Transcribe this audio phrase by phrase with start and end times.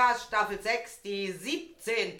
[0.00, 2.14] Podcast Staffel 6, die 17.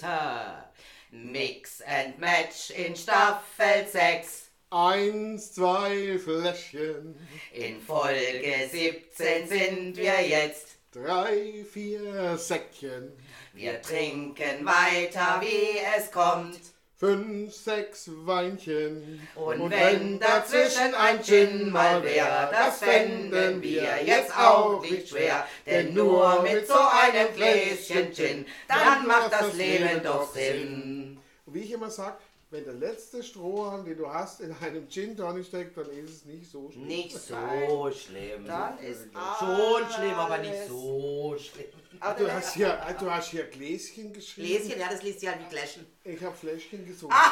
[1.13, 4.51] Mix and Match in Staffel 6.
[4.71, 7.16] Eins, zwei Fläschchen,
[7.54, 10.77] In Folge 17 sind wir jetzt.
[10.93, 13.13] drei, vier Säckchen,
[13.54, 16.60] Wir trinken weiter, wie es kommt.
[17.00, 19.26] Fünf, sechs Weinchen.
[19.34, 25.46] Und wenn dazwischen ein Gin mal wär, das fänden wir jetzt auch nicht schwer.
[25.64, 31.18] Denn nur mit so einem Gläschen Gin, dann macht das Leben doch Sinn.
[31.46, 32.18] Und wie ich immer sage,
[32.50, 36.24] wenn der letzte Strohhalm, den du hast, in einem Gin Tonic steckt, dann ist es
[36.24, 36.86] nicht so schlimm.
[36.86, 38.45] Nicht so schlimm.
[38.45, 39.06] Dann ist
[39.38, 41.66] Schon schlimm, aber nicht so schlimm.
[42.00, 44.48] Ah, Du hast hier, ah, du hast hier Gläschen geschrieben.
[44.64, 45.86] Gläschen, ja, das liest ja wie Gläschen.
[46.02, 47.16] Ich habe Fläschchen gesungen.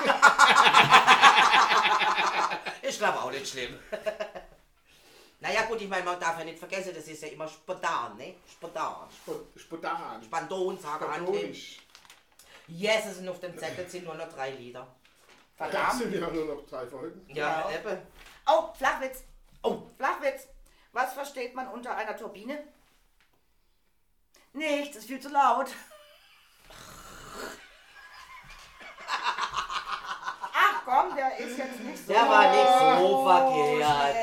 [2.82, 3.78] Ich glaube auch nicht schlimm.
[5.40, 8.37] naja gut, ich meine, man darf ja nicht vergessen, das ist ja immer spontan, ne?
[8.50, 9.09] Spontan.
[9.12, 10.23] Sp- Spontan.
[10.23, 11.74] Spanton, sage ich.
[11.74, 11.88] Spontan.
[12.68, 14.87] Yes, es sind auf dem Zettel sind nur noch drei Lieder.
[15.59, 15.98] Das Verdammt.
[15.98, 17.24] sind ja nur noch drei Folgen.
[17.28, 17.76] Ja, Ja.
[17.78, 17.98] eben.
[18.46, 19.24] Oh, Flachwitz.
[19.62, 20.46] Oh, Flachwitz.
[20.92, 22.62] Was versteht man unter einer Turbine?
[24.52, 25.66] Nichts, ist viel zu laut.
[30.54, 34.16] Ach komm, der ist jetzt nicht so Der war nicht so verkehrt.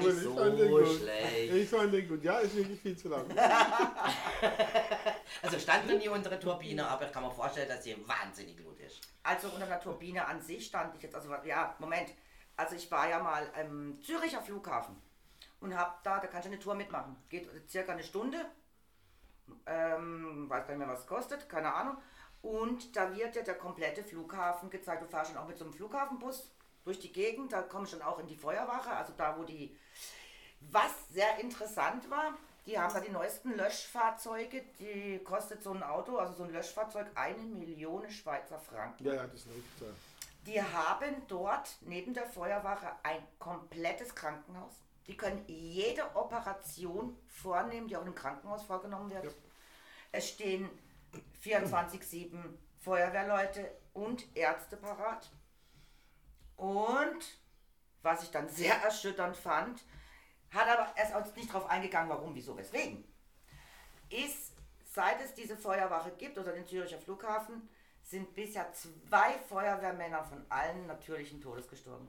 [0.00, 0.86] Der cool, nicht ich so fand den gut.
[0.88, 1.52] schlecht.
[1.54, 2.24] Ich fand den gut.
[2.24, 3.24] Ja, ist wirklich viel zu lang.
[5.42, 8.62] Also stand noch nie unter der Turbine, aber ich kann mir vorstellen, dass sie wahnsinnig
[8.62, 9.00] gut ist.
[9.22, 12.10] Also unter einer Turbine an sich stand ich jetzt, also ja, Moment.
[12.56, 14.96] Also ich war ja mal am Züricher Flughafen
[15.60, 17.16] und hab da, da kannst du eine Tour mitmachen.
[17.28, 18.38] Geht circa eine Stunde.
[19.66, 21.96] Ähm, weiß gar nicht mehr, was es kostet, keine Ahnung.
[22.42, 25.02] Und da wird ja der komplette Flughafen gezeigt.
[25.02, 26.50] Du fährst schon auch mit so einem Flughafenbus
[26.84, 29.76] durch die Gegend, da kommst du schon auch in die Feuerwache, also da, wo die.
[30.70, 32.34] Was sehr interessant war,
[32.66, 37.06] die haben da die neuesten Löschfahrzeuge, die kostet so ein Auto, also so ein Löschfahrzeug,
[37.14, 39.04] eine Million Schweizer Franken.
[39.04, 39.80] Ja, ja, das läuft.
[39.80, 39.86] Ja.
[40.46, 44.72] Die haben dort neben der Feuerwache ein komplettes Krankenhaus.
[45.06, 49.24] Die können jede Operation vornehmen, die auch im Krankenhaus vorgenommen wird.
[49.24, 49.30] Ja.
[50.12, 50.68] Es stehen
[51.44, 52.36] 24-7
[52.78, 55.30] Feuerwehrleute und Ärzte parat.
[56.60, 57.38] Und
[58.02, 59.82] was ich dann sehr erschütternd fand,
[60.50, 63.02] hat aber erst auch nicht darauf eingegangen, warum, wieso, weswegen,
[64.10, 64.52] ist,
[64.84, 67.66] seit es diese Feuerwache gibt oder den Züricher Flughafen,
[68.02, 72.08] sind bisher zwei Feuerwehrmänner von allen natürlichen Todes gestorben.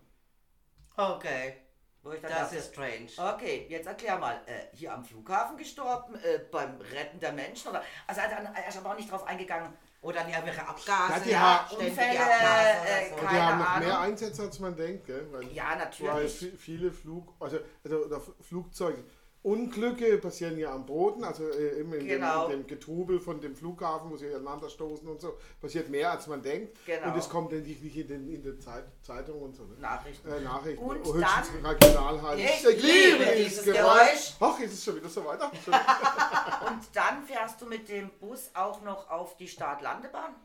[2.03, 3.33] Okay, das dachte, ist strange.
[3.35, 7.83] Okay, jetzt erklär mal, äh, hier am Flughafen gestorben, äh, beim Retten der Menschen oder.
[8.07, 9.77] Also er hat- er ist aber auch nicht drauf eingegangen.
[10.01, 13.13] Oder irgendwelche Abgase, Ja, die ständige Unfälle, Abgase äh, oder so.
[13.13, 13.87] Und die Keine haben noch Ahnung.
[13.87, 15.27] mehr Einsätze, als man denkt, gell?
[15.31, 16.41] Weil, Ja, weil natürlich.
[16.41, 19.03] vi- viele Flug, also, also Flugzeuge.
[19.43, 22.47] Unglücke passieren ja am Boden, also äh, eben in, Genau.
[22.47, 26.11] dem, in dem Getrubel von dem Flughafen, wo sie aneinander stoßen und so, passiert mehr,
[26.11, 26.77] als man denkt.
[26.85, 27.07] Genau.
[27.07, 29.63] Und es kommt endlich nicht in den in der Zeit, Zeitung und so.
[29.63, 29.75] Ne?
[29.79, 30.29] Nachrichten.
[30.31, 30.83] Äh, Nachrichten.
[30.83, 32.39] Und Oh, höchstens dann- regional halt.
[32.39, 34.33] Ich liebe dieses Geräusch.
[34.39, 35.51] Ach, ist es schon wieder so weiter?
[36.67, 40.35] Und dann fährst du mit dem Bus auch noch auf die Start-Landebahn.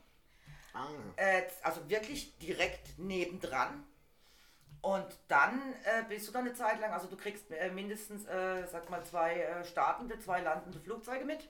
[0.72, 0.86] ah,
[1.16, 3.84] Äh, also wirklich direkt nebendran.
[4.82, 8.66] Und dann äh, bist du da eine Zeit lang, also du kriegst äh, mindestens, äh,
[8.70, 11.48] sag mal, zwei äh, startende, zwei landende Flugzeuge mit.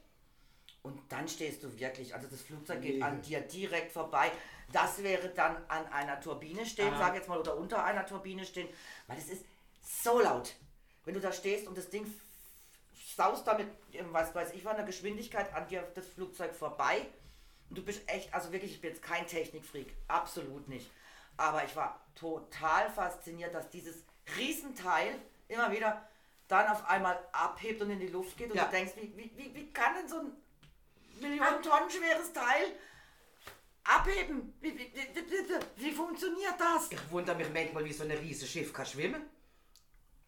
[0.82, 3.02] Und dann stehst du wirklich, also das Flugzeug geht Nee.
[3.02, 4.30] an dir direkt vorbei.
[4.72, 6.98] Das wäre dann an einer Turbine stehen, Ah.
[6.98, 8.68] sag jetzt mal, oder unter einer Turbine stehen,
[9.06, 9.44] weil es ist
[9.82, 10.54] so laut.
[11.04, 12.06] Wenn du da stehst und das Ding
[13.16, 17.06] saust damit, äh, was weiß ich, von der Geschwindigkeit an dir das Flugzeug vorbei.
[17.68, 20.88] Und du bist echt, also wirklich, ich bin jetzt kein Technikfreak, absolut nicht.
[21.36, 23.96] Aber ich war total fasziniert, dass dieses
[24.36, 26.08] Riesenteil immer wieder
[26.48, 28.64] dann auf einmal abhebt und in die Luft geht und Ja.
[28.64, 30.32] du denkst, wie, wie, wie, wie kann denn so ein
[31.20, 32.72] Millionen Tonnen schweres Teil
[33.84, 34.54] abheben?
[34.60, 36.90] Wie, wie, wie, wie, funktioniert das?
[36.90, 39.28] Ich wundere mich manchmal, wie so ein riesiges Schiff kann schwimmen.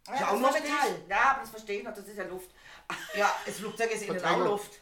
[0.07, 1.03] Ja, auch das nur verstehe Metall.
[1.09, 2.51] Ja, aber das verstehe ich noch, das ist ja Luft.
[3.15, 4.49] Ja, das Flugzeug ist innen auch Verdrängung.
[4.49, 4.81] Luft.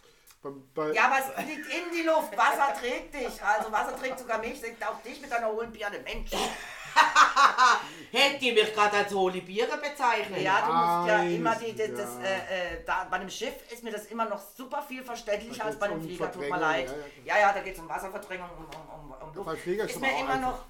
[0.50, 2.36] Bei, bei, Ja, aber es fliegt in die Luft.
[2.36, 3.42] Wasser trägt dich.
[3.42, 5.98] Also Wasser trägt sogar mich, trägt auch dich mit deiner hohlen Birne.
[6.00, 6.30] Mensch.
[8.12, 10.40] Hätte die mich gerade als hohle Biere bezeichnet?
[10.40, 12.24] Ja, du musst ja immer die, das, das, ja.
[12.24, 15.78] äh, äh, da, bei einem Schiff ist mir das immer noch super viel verständlicher als
[15.78, 16.88] bei einem um Flieger, tut mir leid.
[17.24, 19.46] ja, Ja, ja, da geht es um Wasserverdrängung, um, um, um, um Luft.
[19.46, 20.50] Beim Flieger ist ist mir auch immer einfach.
[20.52, 20.64] noch,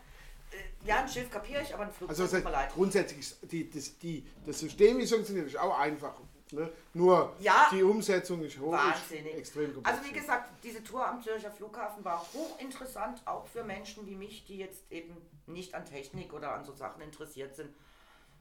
[0.52, 2.66] äh, ja, ein Schiff kapiere ich, aber ein Flugzeug Also tut das mir leid.
[2.66, 6.14] heißt, grundsätzlich ist die, das, die, das System, wie es funktioniert, ist auch einfach.
[6.52, 6.70] Ne?
[6.94, 7.68] Nur Ja.
[7.72, 9.32] die Umsetzung ist hoch, Wahnsinnig.
[9.32, 9.80] ist extrem.
[9.84, 14.44] Also wie gesagt, diese Tour am Zürcher Flughafen war hochinteressant, auch für Menschen wie mich,
[14.44, 15.16] die jetzt eben
[15.46, 17.74] nicht an Technik oder an so Sachen interessiert sind.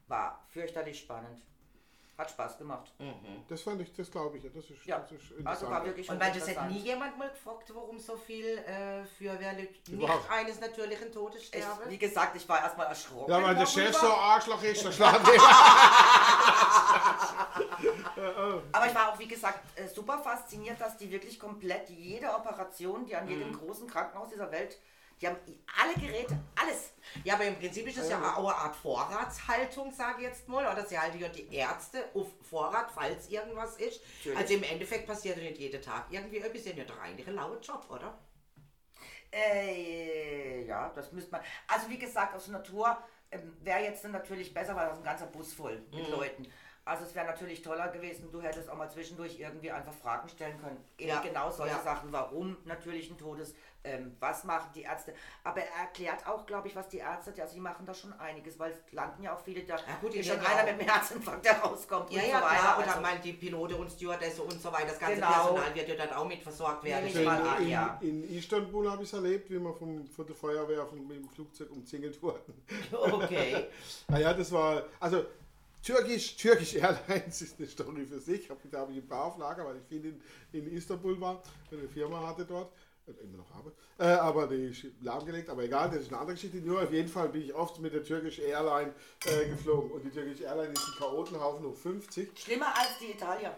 [0.07, 1.41] War fürchterlich spannend.
[2.17, 2.93] Hat Spaß gemacht.
[3.49, 4.49] Das fand ich, das glaube ich ja.
[4.55, 5.35] Das ist, Ja, das ist also
[5.65, 5.71] interessant.
[5.71, 9.73] war wirklich Und weil das hat nie jemand mal gefragt, warum so viel äh, Feuerwehrleute
[9.73, 10.31] nicht Überhaupt.
[10.31, 11.89] eines natürlichen Todes Ich, sterben.
[11.89, 13.29] wie gesagt, ich war erstmal erschrocken.
[13.31, 13.65] ja, weil der.
[13.65, 15.25] Chef so Arschloch ist, der schlagen
[18.71, 23.05] Aber ich war auch, wie gesagt, äh, super fasziniert, dass die wirklich komplett jede Operation,
[23.05, 23.59] die an jedem Mhm.
[23.59, 24.77] großen Krankenhaus dieser Welt,
[25.21, 25.37] die haben
[25.81, 26.91] alle Geräte, alles.
[27.23, 30.65] Ja, aber im Prinzip ist es ja auch eine Art Vorratshaltung, sage ich jetzt mal.
[30.69, 34.01] Oder sie halten ja die Ärzte auf Vorrat, falls irgendwas ist.
[34.17, 34.37] Natürlich.
[34.37, 36.39] Also im Endeffekt passiert ja nicht jeden Tag irgendwie.
[36.59, 38.17] Sie haben ja eigentlich einen lauen Job, oder?
[39.31, 41.41] Äh, ja, das müsste man.
[41.67, 42.97] Also wie gesagt, aus Natur
[43.31, 46.47] ähm, wäre jetzt natürlich besser, weil das ist ein ganzer Bus voll mit Leuten.
[46.87, 50.59] Also es wäre natürlich toller gewesen, du hättest auch mal zwischendurch irgendwie einfach Fragen stellen
[50.61, 50.77] können.
[50.99, 51.81] Eben Ja, genau solche ja.
[51.81, 55.15] Sachen, warum natürlichen Todes, ähm, was machen die Ärzte.
[55.43, 58.59] Aber er erklärt auch, glaube ich, was die Ärzte, also die machen da schon einiges,
[58.59, 60.81] weil es landen ja auch viele, da gut, die ist schon ja einer auch- mit
[60.81, 62.55] dem Herzinfarkt, der rauskommt Ja, und ja, so weiter.
[62.59, 62.77] klar.
[62.77, 64.85] Oder Also, mal die Pilote und Stewardesse und so weiter.
[64.89, 65.27] Das ganze Genau.
[65.31, 67.07] Personal wird ja dann auch mit versorgt werden.
[67.07, 67.97] Ich mal an, in, ja.
[68.01, 71.29] in Istanbul habe ich es erlebt, wie wir vom, von der Feuerwehr vom, mit dem
[71.29, 72.63] Flugzeug umzingelt wurden.
[72.91, 73.65] Okay.
[74.07, 75.25] Naja, das war, also
[75.85, 78.49] Türkisch, Türkisch Airlines ist eine Story für sich.
[78.49, 80.21] Hab- Da habe ich ein paar auf Lager, weil ich viel in,
[80.51, 82.71] in Istanbul war, eine Firma hatte dort.
[83.07, 83.71] äh, Immer noch habe.
[83.99, 86.57] Äh, aber die ist lahmgelegt, aber egal, das ist eine andere Geschichte.
[86.57, 88.93] Nur auf jeden Fall bin ich oft mit der Turkish Airline
[89.25, 89.91] äh, geflogen.
[89.91, 92.37] Und die Turkish Airline ist ein Chaotenhaufen hoch 50.
[92.39, 93.55] schlimmer als die Italier.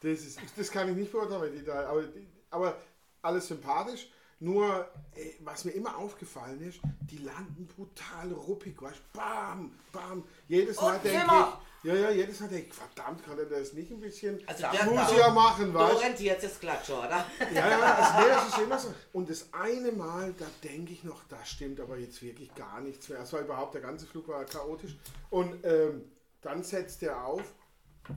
[0.00, 2.04] Das, ist, das kann ich nicht beurteilen, die aber,
[2.50, 2.78] aber
[3.22, 4.08] alles sympathisch.
[4.44, 6.78] Nur, äh, was mir immer aufgefallen ist,
[7.10, 9.18] die landen brutal ruppig, weißt du?
[9.18, 10.22] Bam, bam.
[10.48, 11.58] Jedes Mal Und denke Zimmer.
[11.82, 14.38] ich, ja, ja, jedes Mal denke ich, verdammt, kann er das nicht ein bisschen?
[14.46, 15.96] Also Das der- muss ja machen, weißt du?
[15.96, 17.24] orientiert sich das Klatscher, oder?
[17.54, 18.94] Ja, ja, also, nee, das ist immer so.
[19.14, 23.08] Und das eine Mal, da denke ich noch, da stimmt aber jetzt wirklich gar nichts
[23.08, 23.20] mehr.
[23.20, 24.94] Es war überhaupt, der ganze Flug war chaotisch.
[25.30, 26.04] Und ähm,
[26.42, 27.42] dann setzt er auf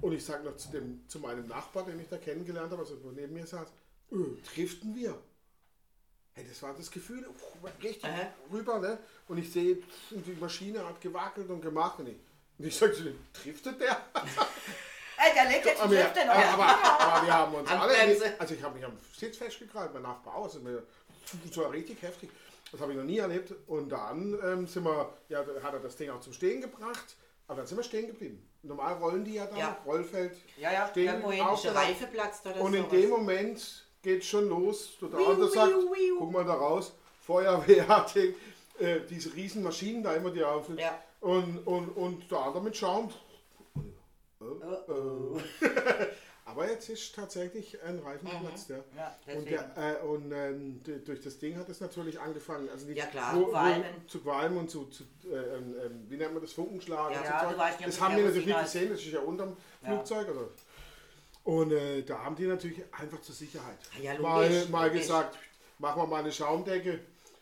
[0.02, 3.02] und ich sage noch zu, dem, zu meinem Nachbar, den ich da kennengelernt habe, also
[3.02, 3.70] wo neben mir saß,
[4.12, 5.18] öh, driften wir.
[6.38, 7.26] Hey, das war das Gefühl,
[7.82, 8.28] richtig Aha.
[8.54, 9.00] rüber, ne?
[9.28, 9.80] Und ich sehe,
[10.12, 11.98] die Maschine hat gewackelt und gemacht.
[11.98, 12.18] Und ich,
[12.60, 13.98] und ich sage zu dem, driftet der?
[14.14, 18.36] Ey, der legt jetzt Aber, wir, aber, aber, aber wir haben uns alle.
[18.38, 20.54] Also ich habe mich am Sitz festgekrallt, mein Nachbar auch.
[20.62, 20.84] Mir,
[21.44, 22.30] das war richtig heftig.
[22.72, 23.56] Das habe ich noch nie erlebt.
[23.66, 27.16] Und dann ähm, sind wir, ja, da hat er das Ding auch zum Stehen gebracht.
[27.48, 28.48] Aber dann sind wir stehen geblieben.
[28.62, 29.78] Normal rollen die ja dann, Ja.
[29.88, 32.92] Rollfeld Ja, ja, stehen Der der Reife platzt oder Und in sowas.
[32.92, 34.98] dem Moment geht schon los.
[35.02, 36.20] Der Wiu, andere sagt, wiu.
[36.20, 38.36] guck mal da raus, Feuerwehr, die,
[38.84, 41.00] äh, diese riesen Maschinen da immer, die auf Ja.
[41.22, 43.12] und, und, und der andere mit Schaum.
[44.40, 45.40] Oh,
[46.46, 48.78] Aber jetzt ist tatsächlich ein Reifen geplatzt, ja.
[48.96, 52.70] Ja, und der, äh, und ähm, durch das Ding hat es natürlich angefangen.
[52.70, 53.36] Also nicht Ja, klar.
[53.36, 53.48] Wo.
[53.48, 57.12] Wo, zu qualmen und zu, zu äh, ähm, wie nennt man das, Funkenschlag.
[57.12, 59.58] Ja, ja, das haben wir natürlich nicht gesehen, das ist ja unterm.
[59.84, 60.30] Flugzeug.
[60.30, 60.48] Oder?
[61.48, 65.04] Und äh, da haben die natürlich einfach zur Sicherheit Ja, logisch, mal, mal logisch.
[65.04, 65.38] gesagt,
[65.80, 67.00] machen wir mal eine Schaumdecke.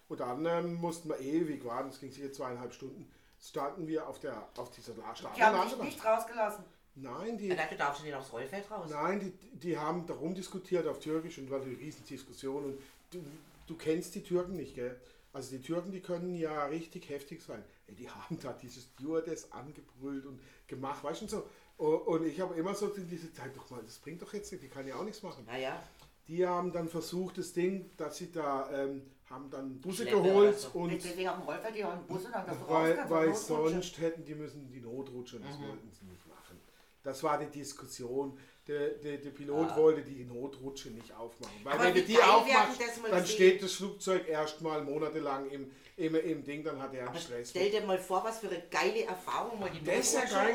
[0.08, 3.12] Und dann ähm, mussten wir ewig warten, das ging sicher zweieinhalb Stunden,
[3.42, 6.64] standen wir auf, der, auf dieser Die haben dich nicht rausgelassen.
[6.94, 8.88] Nein, die, Ja, du darfst nicht aufs Rollfeld raus.
[8.92, 12.64] Nein, die, die haben darum diskutiert auf Türkisch und war eine Riesendiskussion.
[12.64, 12.80] Und
[13.10, 13.26] du,
[13.66, 14.96] du kennst die Türken nicht, gell?
[15.34, 17.64] Also die Türken, die können ja richtig heftig sein.
[17.88, 21.44] Ey, die haben da dieses Stewardess angebrüllt und gemacht, weißt du so.
[21.78, 24.70] Und ich habe immer so diese Zeit, doch mal, das bringt doch jetzt nicht, die
[24.70, 25.44] kann ja auch nichts machen.
[25.46, 25.82] Naja,
[26.28, 30.58] Die haben dann versucht, das Ding, dass sie da, ähm, haben dann Busse Schleppe geholt
[30.60, 30.70] so.
[30.80, 34.36] und Deswegen dem Rollfeld, die haben Busse, dann dass du weil, weil sonst hätten die
[34.36, 35.68] müssen die Notrutsche, und das Mhm.
[35.68, 36.60] wollten sie nicht machen.
[37.04, 38.38] Das war die Diskussion.
[38.68, 39.78] Der, der, der Pilot Ah.
[39.78, 41.54] wollte die Notrutsche nicht aufmachen.
[41.64, 46.14] Weil Aber wenn du die aufmachst, das dann steht das Flugzeug erstmal monatelang im, im,
[46.16, 47.50] im Ding, dann hat er einen aber Stress.
[47.52, 50.54] stell dir mal vor, was für eine geile Erfahrung, mal die Das ist ja geil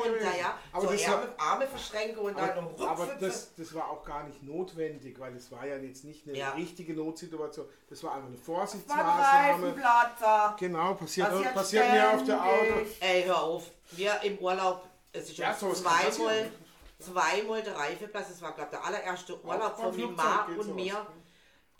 [0.72, 4.04] Aber so das Arme, war- Arme verschränken und dann Aber, aber das, das war auch
[4.04, 6.50] gar nicht notwendig, weil es war ja jetzt nicht eine Ja.
[6.50, 7.66] richtige Notsituation.
[7.88, 9.74] Das war einfach eine Vorsichtsmaßnahme.
[10.58, 12.86] Genau, passiert, Passiert passiert mir auf der Auto.
[13.00, 13.70] Ey, hör auf.
[13.92, 14.82] Wir im Urlaub,
[15.12, 16.50] es ist Ja, kann zweimal,
[16.98, 18.28] zweimal der Reifeplatz.
[18.28, 20.16] Das war, glaube ich, der allererste Urlaub von geht und
[20.64, 20.74] sowas.
[20.74, 21.06] mir.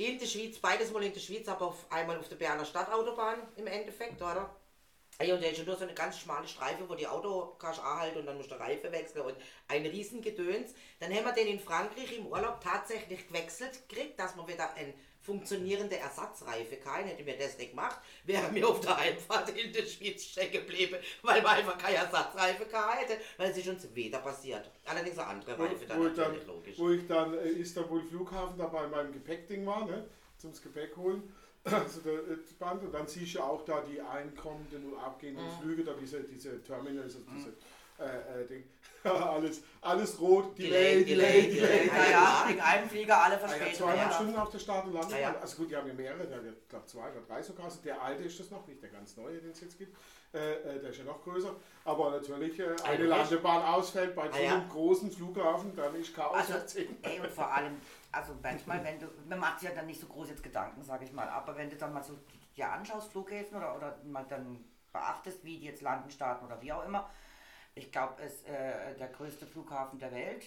[0.00, 3.36] In der Schweiz, beides mal in der Schweiz, aber auf einmal auf der Berner Stadtautobahn
[3.56, 4.48] im Endeffekt, oder?
[5.18, 7.80] Ey, und da ist schon nur so eine ganz schmale Streife, wo die Auto kannst
[7.80, 9.36] anhalten und dann musst du Reife wechseln und
[9.68, 10.72] ein riesen Gedöns.
[11.00, 14.94] Dann haben wir den in Frankreich im Urlaub tatsächlich gewechselt gekriegt, dass wir wieder ein
[15.22, 19.84] funktionierende Ersatzreife kein hätte mir das nicht gemacht, wäre mir auf der Heimfahrt in der
[19.84, 24.18] Schweiz stecken geblieben, weil wir einfach keine Ersatzreife gehabt hätte, weil es ist uns weder
[24.18, 24.70] passiert.
[24.86, 26.78] Allerdings eine andere Reife dann wo, ich dann, natürlich logisch.
[26.78, 30.04] wo ich dann äh, Istanbul Flughafen da bei meinem Gepäckding war, ne,
[30.38, 31.34] zum Gepäck holen,
[31.64, 35.62] also der äh, Band, und dann siehst du auch da die einkommenden und abgehenden Mhm.
[35.62, 37.50] Flüge, da diese, diese Terminals, also diese
[37.98, 38.64] äh, äh, Ding.
[39.04, 41.86] alles, alles rot, Delay, Delay, Delay.
[41.86, 43.76] Ja, ja, wegen einem Flieger alle Ah ja, verspätet.
[43.76, 44.14] zweieinhalb Ja.
[44.14, 44.96] Stunden auf der Start- und.
[44.96, 45.34] Ah ja.
[45.40, 47.64] Also gut, die haben ja mehrere, ich glaube zwei oder drei sogar.
[47.66, 49.96] Also der alte ist das noch, nicht der ganz neue, den es jetzt gibt.
[50.32, 51.54] Äh, äh, der ist ja noch größer.
[51.84, 54.54] Aber natürlich, äh, eine Ein Landebahn ausfällt bei so Ah ja.
[54.56, 57.78] einem großen Flughafen, dann ist Chaos Also, ey, und vor allem,
[58.12, 61.04] also manchmal, wenn du, man macht sich ja dann nicht so groß jetzt Gedanken, sage
[61.04, 62.18] ich mal, aber wenn du dann mal so
[62.56, 66.72] dir anschaust, Flughäfen oder, oder mal dann beachtest, wie die jetzt landen, starten oder wie
[66.72, 67.08] auch immer,
[67.80, 70.44] ich glaube, es ist äh, der größte Flughafen der Welt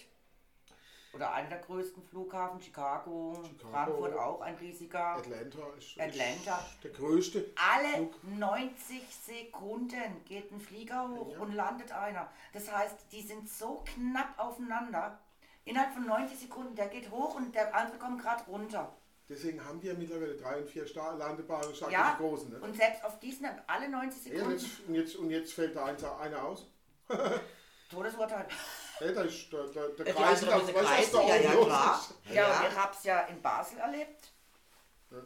[1.12, 3.70] oder einer der größten Flughafen, Chicago, Chicago.
[3.70, 5.16] Frankfurt auch ein riesiger.
[5.16, 6.58] Atlanta ist, Atlanta.
[6.58, 7.50] ist der größte.
[7.56, 8.24] Alle Flug.
[8.38, 11.38] 90 Sekunden geht ein Flieger hoch Ja.
[11.40, 12.30] und landet einer.
[12.52, 15.18] Das heißt, die sind so knapp aufeinander.
[15.64, 18.92] Innerhalb von 90 Sekunden, der geht hoch und der andere kommt gerade runter.
[19.28, 22.50] Deswegen haben ja mittlerweile drei und vier Star Landebahnen, stark Ja, großen.
[22.50, 22.58] Ne?
[22.60, 25.74] und selbst auf diesen alle 90 Ja, und, Sekunden jetzt, und, jetzt, und jetzt fällt
[25.76, 25.86] da
[26.18, 26.66] einer aus.
[27.90, 28.46] Todesurteil.
[29.00, 32.04] Ja, da ist der, der, der Die Kreis, da, was Kreisen, da ja, ja, klar.
[32.26, 32.60] Ja, Ja.
[32.60, 34.30] und ich habe es ja in Basel erlebt.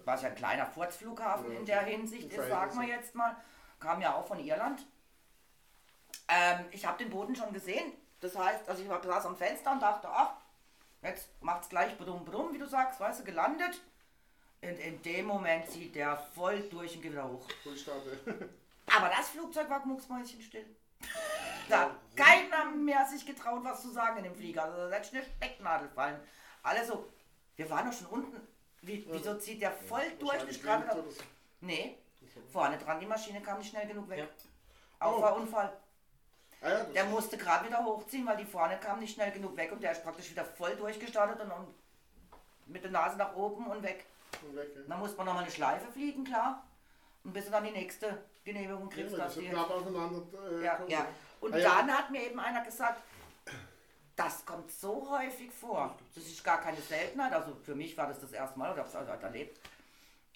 [0.04, 3.36] Was ja ein kleiner Furzflughafen Ja, in der Hinsicht ist, sagen wir jetzt mal.
[3.80, 4.84] Kam ja auch von Irland.
[6.28, 7.92] Ähm, ich habe den Boden schon gesehen.
[8.20, 10.32] Das heißt, also ich war saß am Fenster und dachte, ach,
[11.02, 13.80] jetzt macht's gleich bedum bedum, wie du sagst, weißt du, gelandet.
[14.60, 17.46] Und in dem Moment zieht der voll durch und geht wieder hoch.
[18.94, 20.66] Aber das Flugzeug war mucksmäuschenstill.
[21.68, 24.64] Da hat keiner mehr sich getraut, was zu sagen in dem Flieger.
[24.64, 26.18] Also da hätte eine Stecknadel fallen.
[26.62, 27.08] Alle so,
[27.56, 28.40] wir waren doch schon unten.
[28.82, 30.40] Wie, wieso zieht der voll durch?
[30.46, 31.20] Wind da- oder so.
[31.60, 31.98] Nee,
[32.52, 34.18] vorne dran, die Maschine kam nicht schnell genug weg.
[34.20, 35.06] Ja.
[35.06, 35.72] Auffahrunfall.
[36.60, 39.70] Ah, ja, Der musste gerade wieder hochziehen, weil die vorne kam nicht schnell genug weg
[39.72, 41.68] und der ist praktisch wieder voll durchgestartet und, und
[42.66, 44.04] mit der Nase nach oben und weg.
[44.32, 44.68] ist weg.
[44.74, 44.82] Ja.
[44.88, 46.64] Dann muss man nochmal eine Schleife fliegen, klar.
[47.24, 49.70] Und bis du dann die nächste Genehmigung Ja, kriegst, weil dass die so die knapp
[49.70, 51.06] aufeinander äh, Ja, ja.
[51.40, 51.68] Und Ah, ja.
[51.78, 53.00] dann hat mir eben einer gesagt,
[54.16, 55.96] das kommt so häufig vor.
[56.14, 57.32] Das ist gar keine Seltenheit.
[57.32, 59.60] Also für mich war das das erste Mal oder habe es halt erlebt.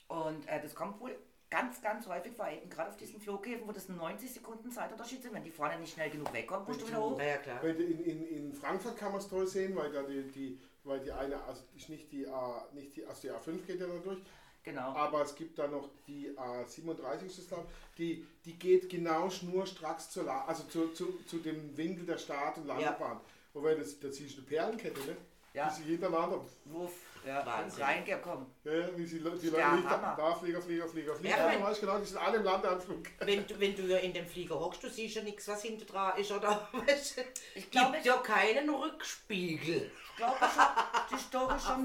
[0.09, 1.17] Und äh, das kommt wohl
[1.51, 5.35] ganz, ganz häufig vor, eben gerade auf diesen Flughäfen, wo das 90 Sekunden Zeitunterschied sind.
[5.35, 7.21] Wenn die vorne nicht schnell genug wegkommt, musst du wieder hoch.
[7.21, 7.63] Ja, klar.
[7.65, 11.13] In, in, in Frankfurt kann man es toll sehen, weil da die, die, weil die
[11.13, 14.21] eine, also nicht die A, nicht die, also die A5 geht ja da durch,
[14.65, 14.95] Genau.
[14.95, 19.29] aber es gibt da noch die A37, ist das, glaub ich, die, die geht genau
[19.29, 23.21] schnurstracks zur, La also zu, zu, zu dem Winkel der Start- und Landebahn.
[23.55, 25.17] Wobei das, da ziehst du eine Perlenkette, ne?
[25.53, 25.69] Ja.
[25.69, 26.93] Die sich hintereinander, Wuff,
[27.27, 27.83] ja, Wahnsinn.
[27.85, 28.47] reingekommen.
[28.65, 31.99] ja, ja, wie sie, die Leute da, da, Flieger, Flieger, Flieger, Flieger, Ja, ja, genau,
[31.99, 33.07] die sind alle im Landeanflug.
[33.19, 35.85] Wenn du, wenn du ja in dem Flieger hockst, du siehst ja nichts, was hinter
[35.85, 36.69] dran ist, oder?
[36.87, 37.23] Weißt du,
[37.55, 39.91] Ich glaube, gibt ja keinen Rückspiegel.
[40.11, 41.85] Ich glaube, ich habe die Story schon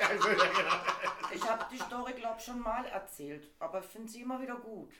[1.32, 4.92] Ich habe die Story, glaube schon mal erzählt, aber ich finde sie immer wieder gut.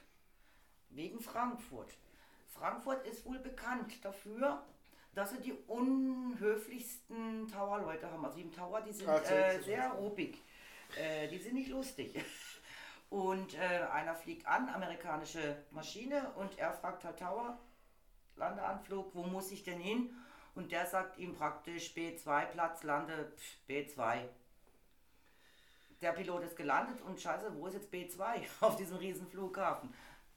[0.90, 1.92] Wegen Frankfurt.
[2.46, 4.62] Frankfurt ist wohl bekannt dafür,
[5.14, 8.24] dass sie die unhöflichsten Tower-Leute haben.
[8.24, 10.40] Also die im Tower, die sind Ah, äh, sehr ruppig.
[10.96, 12.14] Äh, die sind nicht lustig.
[13.10, 17.58] Und äh, einer fliegt an, amerikanische Maschine, und er fragt halt Tower,
[18.36, 20.14] Landeanflug, wo muss ich denn hin?
[20.54, 24.28] Und der sagt ihm praktisch B2 Platz, lande pf, B2.
[26.00, 29.92] Der Pilot ist gelandet und scheiße, wo ist jetzt B2 auf diesem riesen Flughafen?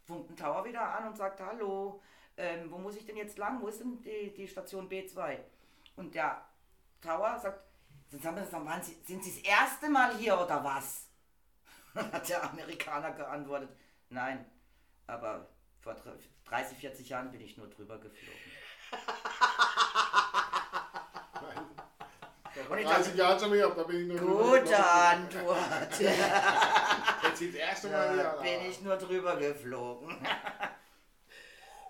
[0.06, 2.02] Funkt ein Tower wieder an und sagt, hallo,
[2.36, 3.62] ähm, wo muss ich denn jetzt lang?
[3.62, 5.38] Wo ist denn die, die Station B2?
[5.96, 6.44] Und der
[7.02, 7.64] Tower sagt,
[8.10, 11.08] sind Sie das erste Mal hier oder was?
[11.96, 13.70] hat der Amerikaner geantwortet,
[14.10, 14.46] nein,
[15.08, 15.48] aber
[15.80, 15.96] vor
[16.46, 18.42] 30, 40 Jahren bin ich nur drüber geflogen.
[22.70, 26.00] Und ich 30 Jahre schon mehr, da bin ich nur Gute Antwort.
[26.00, 30.16] Jetzt sieht das erste Mal Da bin ich nur drüber geflogen.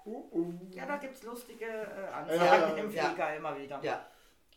[0.05, 0.53] Uh, uh.
[0.71, 3.03] Ja, da gibt es lustige äh, Ja, Ansagen ja, im ja.
[3.05, 3.79] Flieger immer wieder.
[3.83, 4.05] Ja.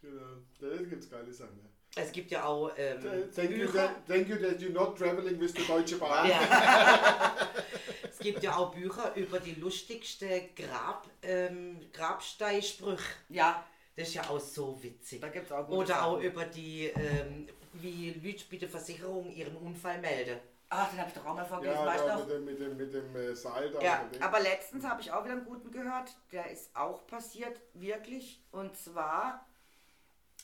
[0.00, 0.22] Genau.
[0.60, 1.58] Da gibt es geile Sachen.
[1.62, 2.02] Ja.
[2.02, 3.00] Es gibt ja auch ähm,
[3.34, 3.72] Thank you, Bücher.
[3.72, 6.28] that, thank you that you're not traveling with the Deutsche Bahn.
[6.28, 6.38] Ja.
[8.10, 13.14] es gibt ja auch Bücher über die lustigste Grab, ähm, Grabsteinsprüche.
[13.30, 13.64] Ja,
[13.96, 15.20] Das ist ja auch so witzig.
[15.20, 16.24] da gibt es auch gute Oder auch Sachen.
[16.24, 20.38] über die, ähm, wie Leute bei der Versicherung ihren Unfall melden.
[20.68, 22.76] Ach, den habe ich doch auch mal vorgelesen, Ja, weißt du mit dem, mit dem,
[22.76, 23.80] mit dem äh, Seil da.
[23.80, 26.10] Ja, aber letztens habe ich auch wieder einen guten gehört.
[26.32, 28.42] Der ist auch passiert, wirklich.
[28.50, 29.46] Und zwar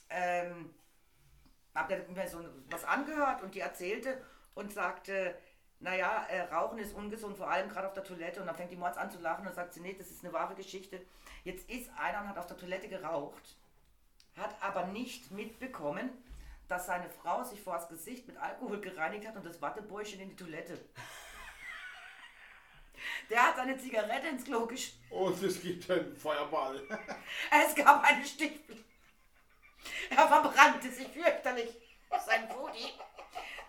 [0.09, 0.73] ähm,
[1.75, 2.39] habe der mir so
[2.71, 4.23] was angehört und die erzählte
[4.55, 5.35] und sagte,
[5.83, 8.41] naja, äh, Rauchen ist ungesund, vor allem gerade auf der Toilette.
[8.41, 10.33] Und dann fängt die Mords an zu lachen und sagt sie, nee, das ist eine
[10.33, 11.01] wahre Geschichte.
[11.45, 13.57] Jetzt ist einer und hat auf der Toilette geraucht,
[14.37, 16.11] hat aber nicht mitbekommen,
[16.69, 20.31] dass seine Frau sich vor das Gesicht mit Alkohol gereinigt hat und das Wattebäuschen in
[20.31, 20.79] die Toilette.
[23.29, 24.93] Der hat seine Zigarette ins Klo gesch...
[25.11, 26.81] Und es gibt einen Feuerball.
[27.67, 28.85] Es gab eine Stichfläche.
[30.11, 31.71] Er verbrannte sich fürchterlich.
[32.25, 32.93] Sein Fudi.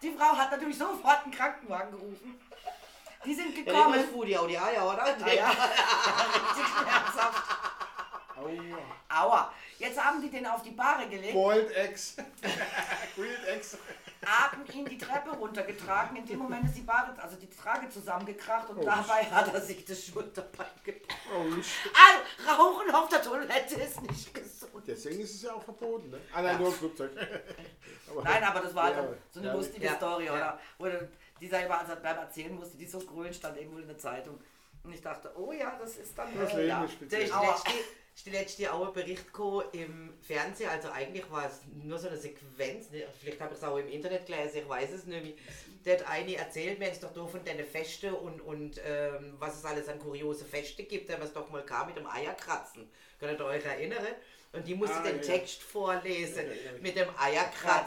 [0.03, 2.39] Die Frau hat natürlich sofort einen Krankenwagen gerufen.
[3.25, 3.93] Die sind Ja, gekommen.
[3.93, 5.01] immer Foodie, auch die Eier, oder?
[5.01, 5.47] Ah, ja.
[5.49, 7.43] Richtig schmerzhaft.
[8.35, 9.25] Aua.
[9.25, 9.53] Aua.
[9.77, 12.15] Jetzt haben die den auf die Bahre gelegt, Boiled Eggs.
[13.15, 13.77] Grilled Eggs.
[14.25, 16.17] haben ihn die Treppe runtergetragen.
[16.17, 19.61] In dem Moment ist die Bahre, also die Trage zusammengekracht und Oh, dabei hat er
[19.61, 21.15] sich das Schulterbein gebrochen.
[21.33, 21.39] Oh.
[21.39, 24.83] Also, Rauchen auf der Toilette ist nicht gesund.
[24.85, 26.19] Deswegen ist es ja auch verboten, ne?
[26.33, 27.11] Ah, nein, nur im Flugzeug.
[28.09, 30.33] aber, Nein, aber das war halt Ja, so eine ja, lustige ja, Story, ja.
[30.33, 30.59] oder?
[30.77, 30.87] Wo
[31.39, 34.39] dieser immer also beim Erzählen musste, die so grün stand irgendwo in der Zeitung.
[34.83, 36.37] Und ich dachte, oh ja, das ist dann.
[36.37, 36.83] Das äh, Leben ja.
[36.83, 37.31] ist speziell.
[38.15, 38.31] Ist Aua.
[38.31, 40.69] letzte, ist die letzte auch ein Bericht gekommen im Fernsehen.
[40.69, 42.89] Also eigentlich war es nur so eine Sequenz.
[42.91, 43.05] ne?
[43.19, 45.33] Vielleicht habe ich es auch im Internet gelesen, ich weiß es nicht mehr.
[45.85, 49.57] Der hat eine erzählt, mir ist doch da von deinen Feste und, und ähm, was
[49.57, 52.89] es alles an kuriose Feste gibt, da es doch mal kam mit dem Eierkratzen.
[53.19, 54.05] Könnt ihr euch erinnern?
[54.53, 55.21] Und die musste Ah, den ja.
[55.23, 56.79] Text vorlesen Ja, ja, ja.
[56.79, 57.09] mit dem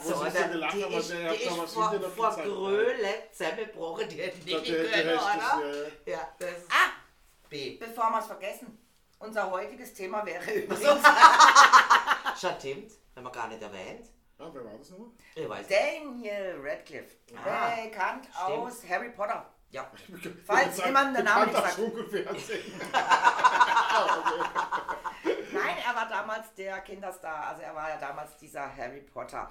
[0.02, 1.92] so dann- gelacht die haben, ist, die ist vor,
[2.33, 2.42] vor.
[2.42, 5.14] Gröle zusammengebrochen, die hätte nicht können, oder?
[5.14, 5.61] ist, ja,
[6.06, 6.12] ja.
[6.18, 6.90] Ja, das ist Ah,
[7.49, 7.76] B.
[7.78, 8.78] bevor wir es vergessen.
[9.18, 10.80] Unser heutiges Thema wäre übrigens
[12.37, 14.08] Stimmt, haben wir gar nicht erwähnt.
[14.38, 15.08] Ah, wer war das nochmal?
[15.35, 15.66] Ich weiß.
[15.68, 17.16] Daniel Radcliffe.
[17.44, 19.50] Ah, bekannt aus Harry Potter.
[19.70, 19.90] Ja.
[20.46, 21.75] Falls jemand der Name nicht sagt.
[21.75, 22.73] Fernsehen.
[25.52, 27.49] Nein, er war damals der Kinderstar.
[27.49, 29.50] Also er war ja damals dieser Harry Potter.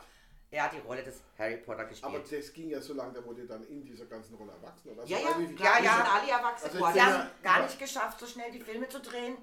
[0.51, 2.31] Er hat die Rolle des Harry Potter Aber gespielt.
[2.43, 5.03] das ging ja so lange, der wurde dann in dieser ganzen Rolle erwachsen, oder?
[5.05, 6.07] Ja, So ja, Ja, ja.
[6.21, 6.93] alle erwachsen Also ich geworden.
[6.93, 7.65] Sie haben ja- gar ja.
[7.65, 9.35] nicht geschafft, so schnell die Filme zu drehen.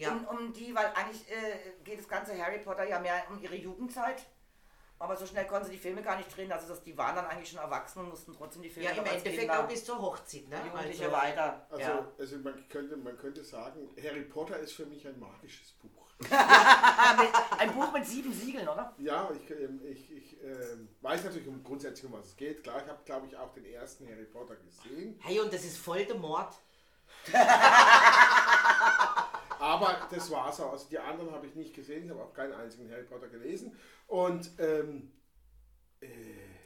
[0.00, 0.12] Ja.
[0.12, 3.54] Um, um die, weil eigentlich äh, geht das ganze Harry Potter ja mehr um ihre
[3.56, 4.24] Jugendzeit.
[4.98, 6.52] Aber so schnell konnten sie die Filme gar nicht drehen.
[6.52, 9.06] Also das, die waren dann eigentlich schon erwachsen und mussten trotzdem die Filme Ja, im
[9.06, 10.60] Endeffekt auch bis zur Hochzeit, ne?
[10.66, 11.66] Jugendliche Also, weiter.
[11.70, 12.08] Also, Ja.
[12.18, 15.88] also man, könnte, man könnte sagen, Harry Potter ist für mich ein magisches Buch.
[17.58, 18.94] Ein Buch mit sieben Siegeln, oder?
[18.98, 22.62] Ja, ich, ähm, ich, ich ähm, weiß natürlich um, grundsätzlich, um was es geht.
[22.62, 25.18] Klar, ich habe, glaube ich, auch den ersten Harry Potter gesehen.
[25.22, 26.52] Hey, und das ist voll der Mord.
[29.60, 30.66] Aber das war so.
[30.70, 32.04] Also die anderen habe ich nicht gesehen.
[32.04, 33.76] Ich habe auch keinen einzigen Harry Potter gelesen.
[34.06, 35.12] Und ähm,
[36.00, 36.06] äh,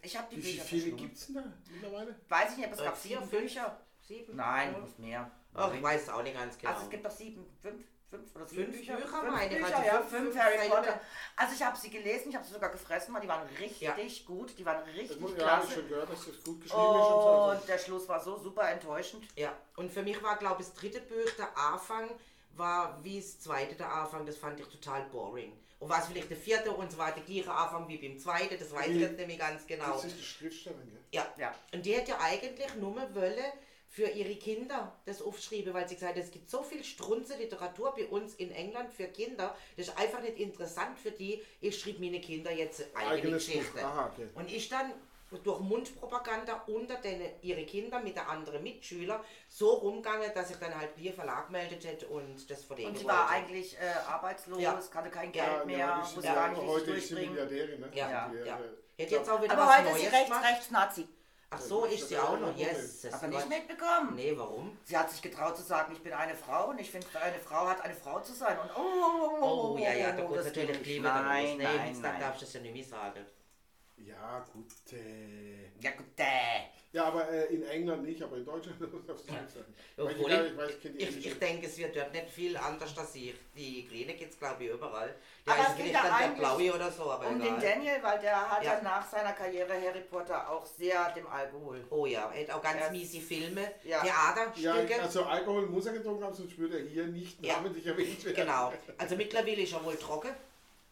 [0.03, 2.15] Ich habe die wie viele Bücher gibt es denn da mittlerweile?
[2.29, 3.31] Weiß ich nicht, aber es Äh, gab vier, fünf?
[3.31, 3.81] Bücher.
[4.01, 4.37] Sieben?
[4.37, 5.31] Nein, nicht mehr.
[5.55, 6.73] Ach, ich weiß es auch nicht ganz genau.
[6.73, 8.97] Also es gibt doch sieben, fünf, fünf oder sieben Fünf Bücher.
[8.97, 10.69] Bücher, fünf meine ich, Bücher, also ja, fünf- fünf, fünf Harry.
[10.69, 11.01] Potter.
[11.37, 13.97] Also ich habe sie gelesen, ich habe sie sogar gefressen, weil die waren richtig Ja.
[14.27, 15.81] gut, die waren Das richtig muss, ja, habe ich klasse.
[15.81, 16.89] schon gehört, dass das gut geschrieben ist.
[16.91, 17.29] Und so.
[17.29, 19.25] Also, Und der Schluss war so super enttäuschend.
[19.37, 22.11] Ja, und für mich war, glaube ich, das dritte Buch, der Anfang,
[22.57, 25.53] war wie das zweite, der Anfang, das fand ich total boring.
[25.81, 28.57] Und war es vielleicht der vierte und es war der gleiche Anfang wie beim zweiten,
[28.59, 29.93] das weiß ich Wie- jetzt nämlich ganz genau.
[29.93, 31.01] Das ist die Schriftstellerin, gell?
[31.13, 31.27] Ja.
[31.39, 31.55] Ja.
[31.73, 33.45] Und die hätte ja eigentlich nur wollen
[33.89, 37.95] für ihre Kinder das aufschreiben, weil sie gesagt hat, es gibt so viel strunze Literatur
[37.95, 41.43] bei uns in England für Kinder, das ist einfach nicht interessant für die.
[41.61, 43.47] Ich schreibe meine Kinder jetzt eigene Eigenes.
[43.47, 43.85] Geschichte.
[43.85, 44.29] Aha, okay.
[44.35, 44.93] Und ich dann
[45.43, 50.75] durch Mundpropaganda unter den, ihre Kinder mit der anderen Mitschüler so rumgegangen, dass ich dann
[50.79, 53.33] halt Bier Verlag meldet hätte und das von denen Und sie war wollte.
[53.35, 54.73] eigentlich äh, arbeitslos, Ja.
[54.95, 57.09] hatte kein Ja, Geld Ja, mehr, ja, wusste ist gar ja, nicht, wie heute ist
[57.09, 57.35] sie durchbringen.
[57.35, 57.91] Milliardärin, ne?
[57.95, 58.09] Ja,
[58.45, 58.59] ja.
[58.59, 61.09] äh, Hätte jetzt auch wieder Aber was heute ist sie Neues rechts, rechts Nazi.
[61.51, 62.57] Ach so, ist sie auch noch.
[62.57, 63.07] Yes.
[63.13, 64.15] Aber nicht mitbekommen.
[64.17, 64.77] Nee, warum?
[64.83, 67.67] Sie hat sich getraut zu sagen, ich bin eine Frau und ich finde, eine Frau
[67.69, 68.59] hat eine Frau zu sein.
[68.59, 72.03] Und oh, oh, oh, Oh, ja, ja, da oh, das natürlich dann Nein, nein, jetzt
[72.03, 72.21] dann nein.
[72.21, 73.25] darfst du das ja nicht mehr sagen.
[73.97, 74.67] Ja, gut.
[74.93, 76.25] Äh, Ja gut, äh.
[76.93, 79.75] ja, aber äh, in England nicht, aber in Deutschland darfst du nicht sagen.
[79.97, 81.29] Obwohl ich, ich, ich weiß, ich kenne die ich, englische.
[81.29, 83.35] ich denke, es wird dort nicht viel anders als ich.
[83.57, 85.15] Die Grüne gibt es, glaube ich, überall.
[85.47, 87.61] Aber Ja, es ist geht ja dann der eigentlich Blaue oder so, aber Um egal.
[87.61, 88.75] den Daniel, weil der hat ja.
[88.75, 88.83] Ja.
[88.83, 91.85] nach seiner Karriere Harry Potter auch sehr dem Alkohol.
[91.91, 94.05] Oh ja, er hat auch ganz Er- miese Filme, Ja.
[94.05, 95.03] Ja, Theaterstücke.
[95.03, 97.55] also Alkohol muss er getrunken haben, sonst würde er hier nicht Ja.
[97.57, 98.37] namentlich erwähnt werden.
[98.37, 98.73] Genau.
[98.99, 100.31] Also mittlerweile ist er wohl trocken.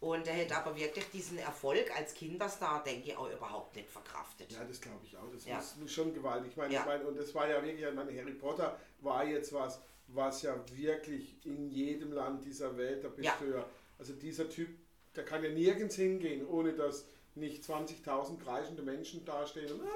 [0.02, 4.50] Und er hätte aber wirklich diesen Erfolg als Kinderstar, denke ich, auch überhaupt nicht verkraftet.
[4.50, 5.30] Ja, das glaube ich auch.
[5.32, 5.58] Das Ja.
[5.60, 6.50] ist schon gewaltig.
[6.50, 6.80] Ich meine, Ja.
[6.80, 10.42] ich meine, und das war ja wirklich, ich meine, Harry Potter war jetzt was, was
[10.42, 13.36] ja wirklich in jedem Land dieser Welt, da bist Ja.
[13.40, 13.64] du ja,
[13.96, 14.70] also dieser Typ,
[15.14, 17.04] der kann ja nirgends hingehen, ohne dass
[17.36, 19.90] nicht 20.000 kreischende Menschen dastehen und ah,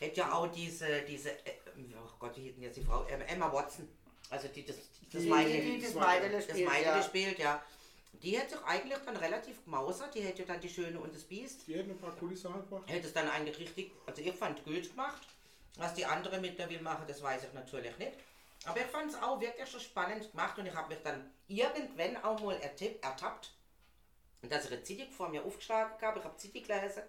[0.00, 1.52] Hätte ja auch diese, diese, äh,
[1.94, 3.06] oh Gott, wie hieß denn jetzt die Frau?
[3.10, 3.86] Ähm, Emma Watson.
[4.30, 4.76] Also die das,
[5.12, 7.02] das Die- Meidele- Die, die das das Meidele das spielt, Meidele ja.
[7.02, 7.62] spielt, ja.
[8.22, 11.66] Die hätte doch eigentlich dann relativ gemausert, die hätte dann die Schöne und das Biest.
[11.66, 12.88] die hätten ein paar Kulisse gebracht.
[12.88, 15.22] Hätte es dann eigentlich richtig, also ich fand gut gemacht.
[15.76, 18.12] Was die andere mit der will machen, das weiß ich natürlich nicht.
[18.64, 22.16] Aber ich fand es auch wirklich schon spannend gemacht und ich habe mich dann irgendwann
[22.24, 23.52] auch mal ertappt,
[24.42, 26.18] dass ich eine Zeitung vor mir aufgeschlagen habe.
[26.18, 27.02] Ich habe Zeitung gelesen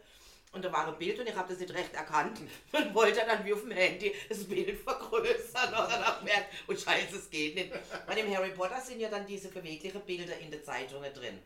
[0.57, 2.39] und da war ein Bild und ich habe das nicht recht erkannt
[2.73, 6.75] und wollte dann wie auf dem Handy das Bild vergrößern und dann habe gemerkt, oh
[6.75, 7.71] scheiße, es geht nicht.
[8.05, 11.39] Bei dem Harry Potter sind ja dann diese beweglichen Bilder in den Zeitungen drin.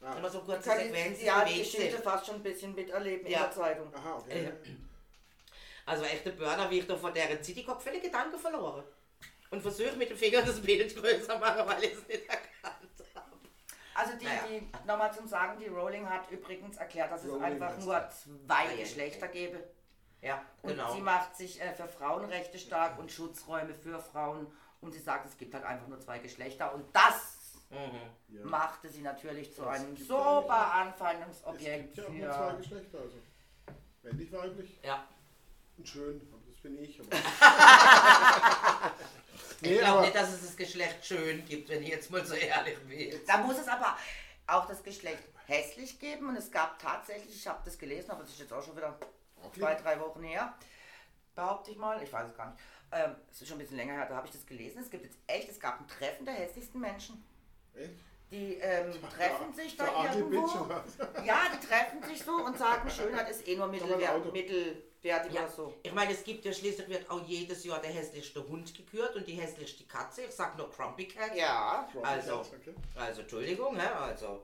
[0.00, 0.16] Ah.
[0.16, 3.38] Immer so kurze Kann Sequenzen, ich ja die Geschichte fast schon ein bisschen miterleben Ja.
[3.38, 3.94] in der Zeitung.
[3.94, 4.52] Aha, okay.
[5.86, 8.84] Also echte Burner, wie ich da von der City Cop völlig Gedanken verloren.
[9.50, 12.76] Und versuche mit dem Finger das Bild größer machen, weil ich es nicht erkannt habe.
[13.94, 14.40] Also die, Naja.
[14.48, 17.94] die nochmal zum Sagen, die Rowling hat übrigens erklärt, dass es Rowling einfach heißt nur
[17.94, 18.46] die.
[18.46, 19.62] zwei Geschlechter gäbe.
[20.20, 20.92] Ja, Und genau.
[20.94, 24.46] sie macht sich äh, für Frauenrechte stark und Schutzräume für Frauen.
[24.80, 26.74] Und sie sagt, es gibt halt einfach nur zwei Geschlechter.
[26.74, 28.36] Und das Mhm.
[28.36, 28.44] Ja.
[28.44, 30.54] machte sie natürlich zu Das einem super nicht.
[30.60, 32.56] Es Anfeindungsobjekt gibt ja auch nur zwei für...
[32.58, 33.16] Geschlechter, also
[34.02, 35.04] männlich, weiblich Ja.
[35.82, 37.00] Schön, aber das bin ich.
[37.00, 37.08] Aber
[39.60, 42.34] Ich Nee, glaube nicht, dass es das Geschlecht schön gibt, wenn ich jetzt mal so
[42.34, 43.18] ehrlich bin.
[43.26, 43.96] Da muss es aber
[44.46, 46.28] auch das Geschlecht hässlich geben.
[46.28, 48.98] Und es gab tatsächlich, ich habe das gelesen, aber das ist jetzt auch schon wieder
[49.58, 50.54] zwei, drei Wochen her,
[51.34, 52.60] behaupte ich mal, ich weiß es gar nicht.
[52.92, 54.80] Ähm, es ist schon ein bisschen länger her, da habe ich das gelesen.
[54.82, 57.24] Es gibt jetzt echt, es gab ein Treffen der hässlichsten Menschen.
[57.74, 57.90] Echt?
[58.30, 60.46] Die ähm, treffen sich da irgendwo.
[61.24, 63.72] Ja, die treffen sich so und sagen, Schönheit ist eh nur ein
[65.04, 65.74] mittelwertig Ja, so.
[65.82, 69.26] ich meine, es gibt ja schließlich wird auch jedes Jahr der hässlichste Hund gekürt und
[69.26, 70.22] die hässlichste Katze.
[70.22, 71.34] Ich sag nur Crumpy Cat.
[71.36, 72.40] Ja, Also.
[72.40, 72.74] Okay.
[72.96, 73.86] Also Entschuldigung, hä?
[73.86, 74.42] also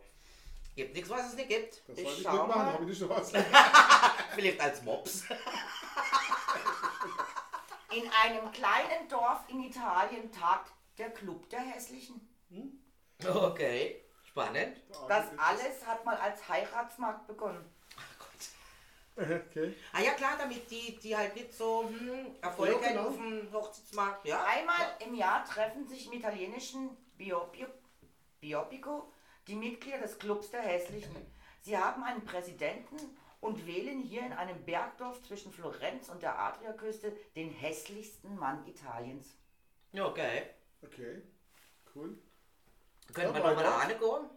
[0.76, 1.82] gibt nichts, was es nicht gibt.
[1.88, 2.72] Das Ich wollte ich schau mal.
[2.72, 3.32] habe ich nicht noch was.
[4.34, 5.24] Vielleicht als Mops.
[7.92, 12.20] in einem kleinen Dorf in Italien tagt der Club der Hässlichen.
[13.26, 14.80] Okay, spannend.
[15.08, 17.64] Das alles hat mal als Heiratsmarkt begonnen.
[19.16, 19.74] Okay.
[19.92, 23.08] Ah ja klar, damit die, die halt nicht so hm, Erfolg Ja, genau.
[23.08, 24.26] auf dem Hochzeitsmarkt.
[24.26, 24.44] Ja.
[24.44, 27.66] Einmal im Jahr treffen sich im italienischen Biopio,
[28.40, 29.12] Biopico
[29.46, 31.14] die Mitglieder des Clubs der Hässlichen.
[31.60, 32.96] Sie haben einen Präsidenten
[33.40, 39.28] und wählen hier in einem Bergdorf zwischen Florenz und der Adriaküste den hässlichsten Mann Italiens.
[39.92, 40.44] Okay.
[40.82, 41.22] Okay.
[41.94, 42.16] Cool.
[43.12, 44.30] Können wir Ja, doch mal mein da gehen?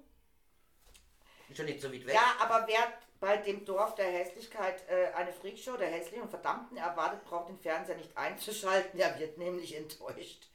[1.50, 2.16] Ist schon nicht so weit weg.
[2.16, 2.92] Ja, aber wer
[3.24, 7.58] bei dem Dorf der Hässlichkeit äh, eine Freakshow der hässlichen und verdammten erwartet, braucht den
[7.58, 9.00] Fernseher nicht einzuschalten.
[9.00, 10.50] Er wird nämlich enttäuscht.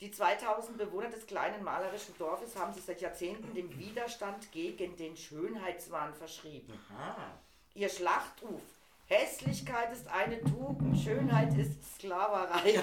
[0.00, 5.16] Die 2000 Bewohner des kleinen malerischen Dorfes haben sich seit Jahrzehnten dem Widerstand gegen den
[5.16, 6.76] Schönheitswahn verschrieben.
[6.90, 7.38] Ah.
[7.74, 8.62] Ihr Schlachtruf,
[9.06, 12.82] Hässlichkeit ist eine Tugend, Schönheit ist Sklaverei.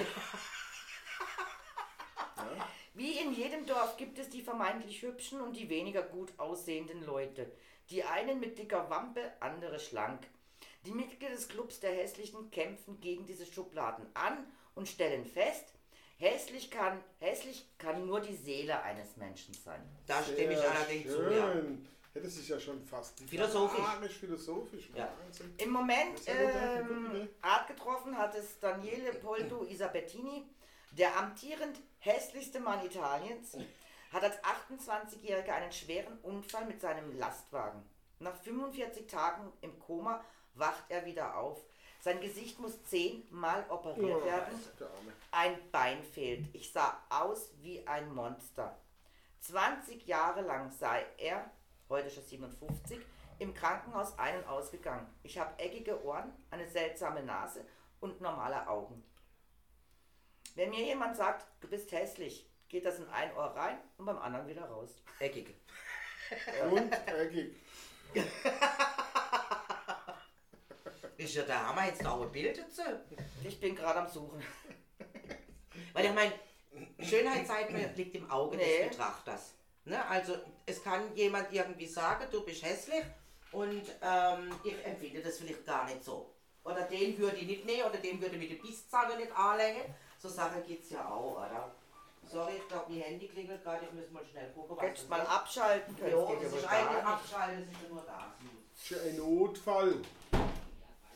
[2.94, 7.50] Wie in jedem Dorf gibt es die vermeintlich hübschen und die weniger gut aussehenden Leute.
[7.90, 10.26] Die einen mit dicker Wampe, andere schlank.
[10.84, 15.64] Die Mitglieder des Clubs der Hässlichen kämpfen gegen diese Schubladen an und stellen fest,
[16.18, 19.80] hässlich kann, hässlich kann nur die Seele eines Menschen sein.
[20.06, 21.16] Da stimme ich Sehr allerdings zu.
[21.16, 21.32] schön.
[21.84, 21.88] Ja.
[22.14, 24.18] Hätte sich ja schon fast Philosophisch.
[24.18, 24.90] philosophisch.
[24.94, 25.08] Ja.
[25.56, 27.28] Im Moment ähm, Idee.
[27.40, 30.44] Art getroffen hat es Daniele Poldo Isabettini,
[30.92, 33.56] der amtierend hässlichste Mann Italiens,
[34.12, 37.82] hat als 28-Jähriger einen schweren Unfall mit seinem Lastwagen.
[38.18, 40.22] Nach 45 Tagen im Koma
[40.54, 41.60] wacht er wieder auf.
[42.00, 44.60] Sein Gesicht muss zehnmal operiert Oh, werden.
[45.30, 46.54] Ein Bein fehlt.
[46.54, 48.76] Ich sah aus wie ein Monster.
[49.40, 51.50] 20 Jahre lang sei er,
[51.88, 52.98] heute schon 57,
[53.38, 55.06] im Krankenhaus ein- und ausgegangen.
[55.22, 57.64] Ich habe eckige Ohren, eine seltsame Nase
[58.00, 59.02] und normale Augen.
[60.54, 64.18] Wenn mir jemand sagt, du bist hässlich, geht das in ein Ohr rein und beim
[64.18, 64.90] anderen wieder raus.
[65.18, 65.54] Eckig.
[66.70, 67.56] Und eckig.
[71.16, 72.82] Ist ja der Hammer jetzt auch ein Bild dazu.
[73.44, 74.42] Ich bin gerade am Suchen.
[75.92, 76.32] Weil ich meine,
[77.00, 78.78] Schönheit zeigt mir, liegt im Auge Nee.
[78.84, 79.54] des Betrachters.
[79.84, 80.04] Ne?
[80.06, 80.36] Also
[80.66, 83.04] es kann jemand irgendwie sagen, du bist hässlich
[83.52, 86.32] und ähm, ich empfinde das vielleicht gar nicht so.
[86.64, 89.82] Oder den würde ich nicht nehmen oder den würde ich mit der Bistzange nicht anlegen.
[90.22, 91.72] So Sachen gibt es ja auch, oder?
[92.30, 95.20] Sorry, ich glaube, mein Handy klingelt gerade, ich muss mal schnell gucken, was Hättest mal
[95.22, 96.12] abschalten können.
[96.12, 98.32] Ja, das geht ist eigentlich abschalten, das ist ja nur da.
[98.72, 99.94] Das ist ja ein Notfall.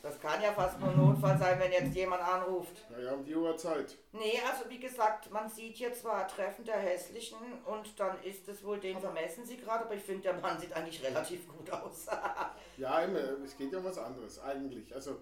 [0.03, 2.85] Das kann ja fast nur ein Notfall sein, wenn jetzt jemand anruft.
[2.89, 3.97] Naja, um die Uhrzeit.
[4.11, 8.61] Nee, also wie gesagt, man sieht hier zwar Treffen der Hässlichen und dann ist es
[8.61, 12.07] wohl, den vermessen sie gerade, aber ich finde, der Mann sieht eigentlich relativ gut aus.
[12.75, 14.93] Ja, immer, es geht ja um was anderes eigentlich.
[14.93, 15.17] Also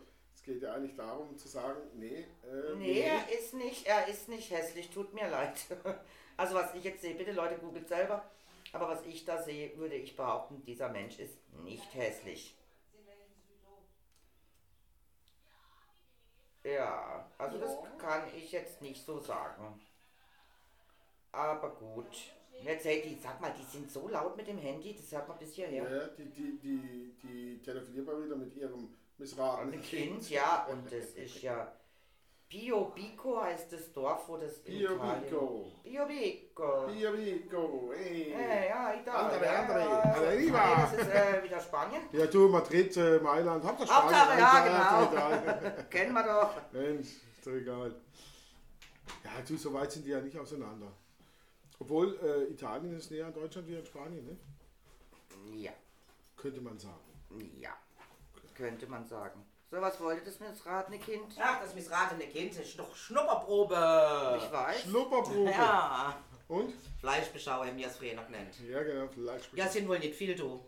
[0.45, 4.51] geht ja eigentlich darum zu sagen, nee, äh, nee, er ist nicht, er ist nicht
[4.51, 5.55] hässlich, tut mir leid.
[6.38, 8.29] Also was ich jetzt sehe, bitte Leute, googelt selber,
[8.73, 12.58] aber was ich da sehe, würde ich behaupten, dieser Mensch ist nicht hässlich.
[16.65, 19.79] Ja, also das kann ich jetzt nicht so sagen.
[21.31, 22.34] Aber gut.
[22.63, 25.38] Jetzt, hey, die, sag mal, die sind so laut mit dem Handy, das hört man
[25.38, 25.89] bis hierher.
[25.89, 30.30] Ja, die, die, die, die telefoniert mal wieder mit ihrem missratene Kind, Kind.
[30.30, 31.71] ja, und das ist ja
[32.47, 35.71] Bio Bico heißt das Dorf, wo das Bio Italien- Bico.
[35.84, 36.88] Bio Bico.
[36.88, 38.34] Bio Vico, ey.
[38.34, 39.34] Äh, ja, Italien.
[39.34, 39.80] Andere, andere.
[39.80, 40.01] ja.
[40.13, 40.67] Arriva.
[40.67, 42.01] Nee, das ist äh, wieder Spanien.
[42.12, 44.49] Ja, du, Madrid, äh, Mailand, habt ihr Hauptsache, ja,
[45.10, 45.84] Spanien, genau.
[45.89, 46.71] Kennen wir doch.
[46.71, 47.95] Mensch, ist doch egal.
[49.23, 50.91] Ja, du, so weit sind die ja nicht auseinander.
[51.80, 54.38] Obwohl, äh, Italien ist näher an Deutschland wie an Spanien, ne?
[55.58, 55.71] Ja,
[56.38, 56.99] Könnte man sagen.
[57.60, 57.75] ja,
[58.56, 59.46] könnte man sagen.
[59.72, 61.36] So, was wollte das missratene Kind?
[61.39, 64.39] Ach, das missratene Kind ist doch Schnupperprobe.
[64.44, 64.82] Ich weiß.
[64.84, 65.52] Schnupperprobe.
[65.52, 66.15] Ja,
[66.48, 66.74] Und?
[67.00, 68.60] Fleischbeschauer, wie er es früher noch nennt.
[68.60, 69.52] Ja, genau, vielleicht.
[69.54, 70.63] Ja, sind wohl nicht viel, du.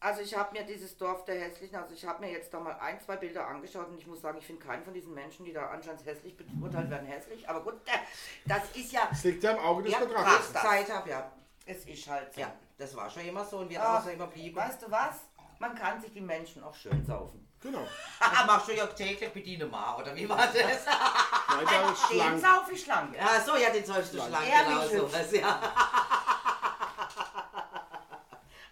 [0.00, 2.72] Also ich habe mir dieses Dorf der Hässlichen, also ich habe mir jetzt da mal
[2.80, 5.52] ein, zwei Bilder angeschaut und ich muss sagen, ich finde keinen von diesen Menschen, die
[5.52, 7.48] da anscheinend hässlich beurteilt werden, hässlich.
[7.48, 7.98] Aber gut, äh,
[8.44, 10.52] das ist ja, Das liegt ja im Auge des Ja, Betrachters.
[10.60, 11.30] Zeit hab, ja.
[11.66, 12.40] es ist halt so.
[12.40, 14.56] Ja, das war schon immer so und wird Ach, auch so immer blieben.
[14.56, 15.20] weißt du was?
[15.62, 17.46] Man kann sich die Menschen auch schön saufen.
[17.60, 17.86] Genau.
[18.18, 20.54] Haha, machst du ja täglich bediene mal, oder wie war das?
[20.56, 22.40] Nein, da ist Den schlank.
[22.42, 23.14] sauf ich schlank.
[23.16, 25.02] ja, so, ja, den sollst du schlank, Ja, genau wie so.
[25.04, 25.12] hübsch.
[25.14, 25.60] was, Ja.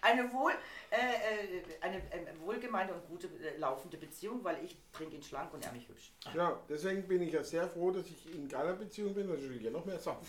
[0.01, 0.51] Eine wohl,
[0.89, 5.53] äh, äh, eine äh, wohlgemeinte und gute äh, laufende Beziehung, weil ich trinke ihn schlank
[5.53, 6.11] und er mich hübsch.
[6.33, 9.47] Ja, deswegen bin ich ja sehr froh, dass ich in keiner Beziehung bin, weil ich
[9.49, 10.27] will ja noch mehr saufen.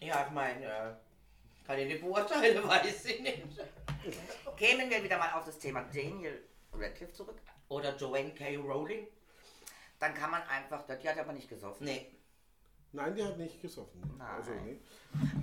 [0.00, 0.94] ja, ich meine, äh,
[1.66, 3.42] kann ich nicht beurteilen, weiß ich nicht.
[4.56, 7.36] Kämen wir wieder mal auf das Thema Daniel Radcliffe zurück.
[7.68, 8.56] Oder Joanne K.
[8.56, 9.06] Rowling?
[9.98, 11.86] Dann kann man einfach, die hat aber nicht gesoffen.
[11.86, 12.10] Nee.
[12.92, 14.00] Nein, die hat nicht gesoffen.
[14.18, 14.28] Nein.
[14.28, 14.78] Also, nee.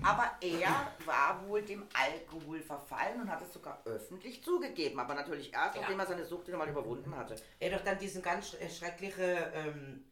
[0.04, 4.98] Aber er war wohl dem Alkohol verfallen und hat es sogar öffentlich zugegeben.
[5.00, 5.82] Aber natürlich erst, Ja.
[5.82, 7.36] nachdem er seine Sucht mal überwunden hatte.
[7.60, 10.06] Er hat doch dann diesen ganz sch- schreckliche, ähm,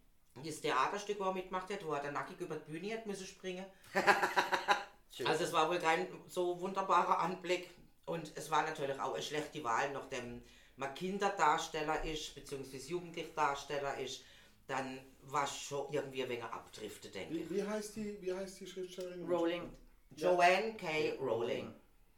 [0.43, 3.27] dieses Theaterstück, wo er mitmacht hat, wo er dann nackig über die Bühne hat müssen
[3.27, 3.65] springen.
[5.25, 7.69] also es war wohl kein so wunderbarer Anblick.
[8.05, 10.41] Und es war natürlich auch eine schlechte Wahl, nachdem
[10.77, 14.23] man Kinderdarsteller ist, beziehungsweise Jugendlichdarsteller ist,
[14.65, 17.49] dann war es schon irgendwie ein wenig abdriftet, denke ich.
[17.49, 19.25] Wie, wie, heißt die, wie heißt die Schriftstellerin?
[19.27, 19.73] Rowling.
[20.15, 21.17] Joanne K.
[21.19, 21.73] Rowling.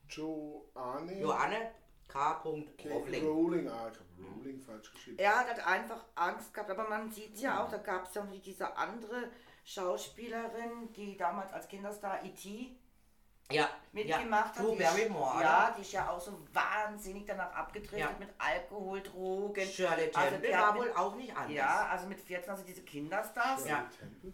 [0.08, 1.20] Joanne.
[1.20, 1.72] Joanne
[2.08, 2.34] K.
[2.78, 2.90] K.
[2.90, 3.26] Rowling.
[3.26, 3.68] Rowling.
[3.68, 5.18] Ah, ich habe Rowling falsch geschrieben.
[5.20, 8.42] Er hat einfach Angst gehabt, aber man sieht ja auch, da gab es ja noch
[8.42, 9.30] diese andere
[9.64, 12.76] Schauspielerin, die damals als Kinderstar E.T.
[13.54, 14.62] Ja, mitgemacht ja.
[14.62, 14.80] Drew hat.
[14.80, 15.76] Die ist- Barrymore, Ja, oder?
[15.78, 18.16] die ist ja auch so wahnsinnig danach abgedriftet Ja.
[18.20, 19.66] mit Alkohol, Drogen.
[19.68, 21.52] Shirley Also Temple die hat war mit- wohl auch nicht anders.
[21.54, 23.68] Ja, also mit 14, also diese Kinderstars.
[23.68, 23.90] Ja.
[24.00, 24.34] Temple?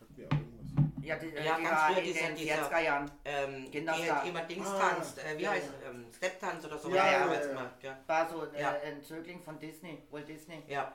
[0.00, 1.04] Hat mir auch irgendwas.
[1.04, 3.10] Ja, die, Ja, die ganz war früher in dieser- den dieser- 40er Jahren.
[3.24, 4.22] ähm, Kinderstar.
[4.22, 5.90] die immer Dings Ah, tanzt, äh, wie ja, heißt ja.
[5.90, 6.88] ähm, Step-Tanz oder so.
[6.90, 7.46] Ja, ja, ja, ja.
[7.48, 7.98] gemacht, ja.
[8.06, 8.76] War so äh, Ja.
[8.84, 10.62] ein Zögling von Disney, Walt Disney.
[10.68, 10.94] Ja.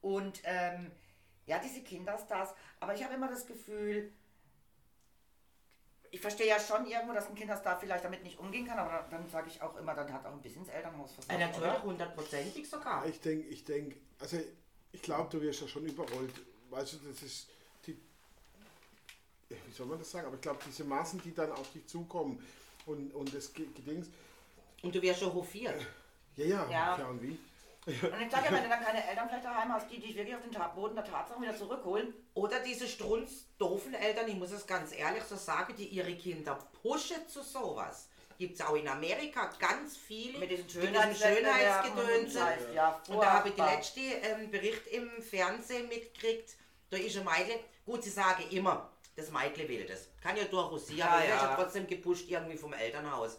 [0.00, 0.90] Und ähm,
[1.44, 4.10] ja, diese Kinderstars, aber ich habe immer das Gefühl,
[6.12, 9.28] ich verstehe ja schon irgendwo, dass ein Kinderstar vielleicht damit nicht umgehen kann, aber dann
[9.30, 11.40] sage ich auch immer, dann hat auch ein bisschen das Elternhaus versagt.
[11.40, 11.82] natürlich, oder?
[11.82, 13.06] hundertprozentig sogar.
[13.06, 14.38] Ich denke, ich denke, also
[14.92, 16.34] ich glaube, du wirst ja schon überrollt.
[16.68, 17.48] Weißt du, das ist
[17.86, 17.96] die,
[19.48, 22.46] wie soll man das sagen, aber ich glaube, diese Massen, die dann auf dich zukommen
[22.86, 24.08] und, und das Ge- Gedings,
[24.82, 25.80] Und du wirst schon hofiert.
[26.36, 26.98] ja, ja, Ja.
[26.98, 27.38] ja, und wie?
[27.84, 30.36] Und ich sage ja, wenn du dann keine Eltern vielleicht daheim hast, die dich wirklich
[30.36, 34.66] auf den Boden der Tatsachen wieder zurückholen, Oder diese strunz doofen Eltern, ich muss es
[34.66, 38.08] ganz ehrlich so sagen, die ihre Kinder pushen zu sowas.
[38.38, 42.40] Gibt es auch in Amerika ganz viele mit diesem Schönheitsgedönse.
[42.40, 43.76] und Ja, Und da habe ich die furchtbar.
[43.76, 46.56] letzte ähm, Bericht im Fernsehen mitgekriegt.
[46.90, 50.08] Da ist ein Mädchen, gut, sie sagen immer, das Mädchen will das.
[50.22, 51.34] Kann ja durchaus sein, Ja, aber ja.
[51.36, 53.38] ist ja trotzdem gepusht irgendwie vom Elternhaus.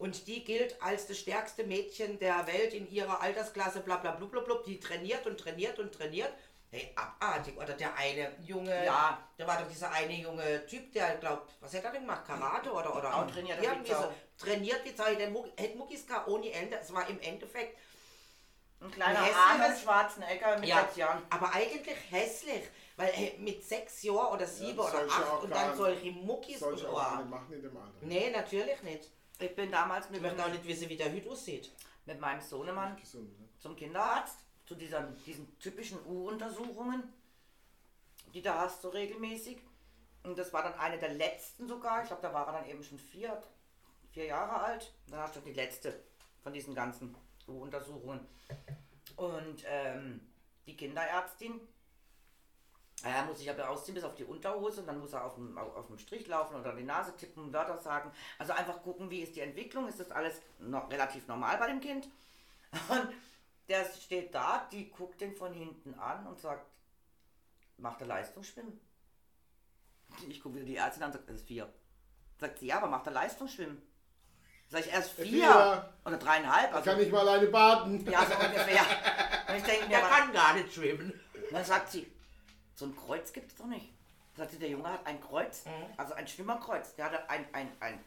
[0.00, 4.26] Und die gilt als das stärkste Mädchen der Welt in ihrer Altersklasse, bla bla bla
[4.26, 4.56] bla bla.
[4.66, 6.32] Die trainiert und trainiert und trainiert.
[6.70, 7.54] Hey, abartig.
[7.58, 9.18] Oder der eine junge, Ja.
[9.36, 12.24] da war doch dieser eine junge Typ, der glaubt, was hat er denn gemacht?
[12.26, 14.14] Karate oder oder Auch trainiert er wie irgendwie so.
[14.38, 16.78] Trainiert wie Zeit, der hätte Muckis gar ohne Ende.
[16.78, 17.76] Es war im Endeffekt
[18.80, 21.22] Ein kleiner Arnold Schwarzenegger mit ja, sechs Jahren.
[21.28, 22.62] aber eigentlich hässlich,
[22.96, 26.72] weil hey, mit sechs Jahren oder sieben das oder acht und dann solche Muckis Soll
[26.72, 27.16] und ich auch oh.
[27.18, 27.98] nicht machen in dem Alter.
[28.00, 29.10] Nee, natürlich nicht.
[29.40, 31.72] Ich bin damals Ich mit, möchte auch nicht wissen, wie der Hüt aussieht.
[32.04, 33.48] mit meinem Sohnemann Gesund, ne?
[33.58, 37.02] zum Kinderarzt, zu dieser, diesen typischen U-Untersuchungen,
[38.34, 39.58] die da hast du regelmäßig.
[40.22, 42.02] Und das war dann eine der letzten sogar.
[42.02, 43.42] Ich glaube, da war er dann eben schon vier,
[44.12, 44.92] vier Jahre alt.
[45.08, 45.98] Dann hast du die letzte
[46.42, 47.14] von diesen ganzen
[47.48, 48.26] U-Untersuchungen.
[49.16, 50.20] Und ähm,
[50.66, 51.60] die Kinderärztin,
[53.02, 55.56] er muss sich aber ausziehen bis auf die Unterhose und dann muss er auf dem,
[55.56, 58.10] auf dem Strich laufen oder die Nase tippen, Wörter sagen.
[58.38, 61.80] Also einfach gucken, wie ist die Entwicklung, ist das alles noch relativ normal bei dem
[61.80, 62.08] Kind?
[62.88, 63.08] Und
[63.68, 66.66] der steht da, die guckt den von hinten an und sagt,
[67.78, 68.78] macht er Leistungsschwimmen?
[70.28, 71.72] Ich gucke wieder die Ärztin an und sagt, das ist vier.
[72.38, 73.80] Sagt sie, ja, aber macht er Leistungsschwimmen?
[74.68, 75.94] Sag ich erst vier Vier.
[76.04, 76.70] oder dreieinhalb.
[76.70, 78.04] Ich Also, kann nicht mal alleine baden.
[78.10, 78.82] ja, so ungefähr.
[79.48, 81.12] Und ich denke mir, Der kann gar nicht schwimmen.
[81.52, 82.10] Dann sagt sie,
[82.80, 83.92] so ein Kreuz gibt es doch nicht.
[84.36, 85.64] Sagt sie, der Junge hat ein Kreuz,
[85.96, 86.94] also ein Schwimmerkreuz.
[86.96, 88.00] Der hatte ein, ein, ein,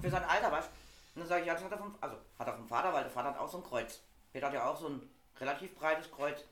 [0.00, 0.66] für sein Alter, was?
[1.14, 3.02] Und dann sage ich, ja, das hat er vom, also hat er vom Vater, weil
[3.02, 4.00] der Vater hat auch so ein Kreuz.
[4.32, 6.44] Peter hat ja auch so ein relativ breites Kreuz.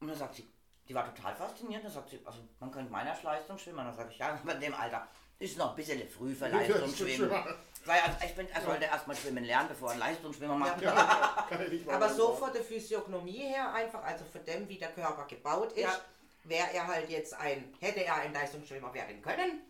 [0.00, 0.46] Und dann sagt sie,
[0.86, 1.82] die war total fasziniert.
[1.82, 3.78] Dann sagt sie, also man könnte meiner Leistung schwimmen.
[3.78, 7.30] Dann sage ich, ja, aber in dem Alter ist noch ein bisschen früh für Leistungsschwimmen.
[7.30, 10.82] Weil also ich bin, er sollte erstmal schwimmen lernen, bevor er einen Leistungsschwimmer macht.
[10.82, 10.94] Mal
[11.94, 15.84] Aber so von der Physiognomie her einfach, also von dem, wie der Körper gebaut ist,
[15.84, 16.00] Ja.
[16.44, 19.62] Wäre er halt jetzt ein, hätte er ein Leistungsschwimmer werden können.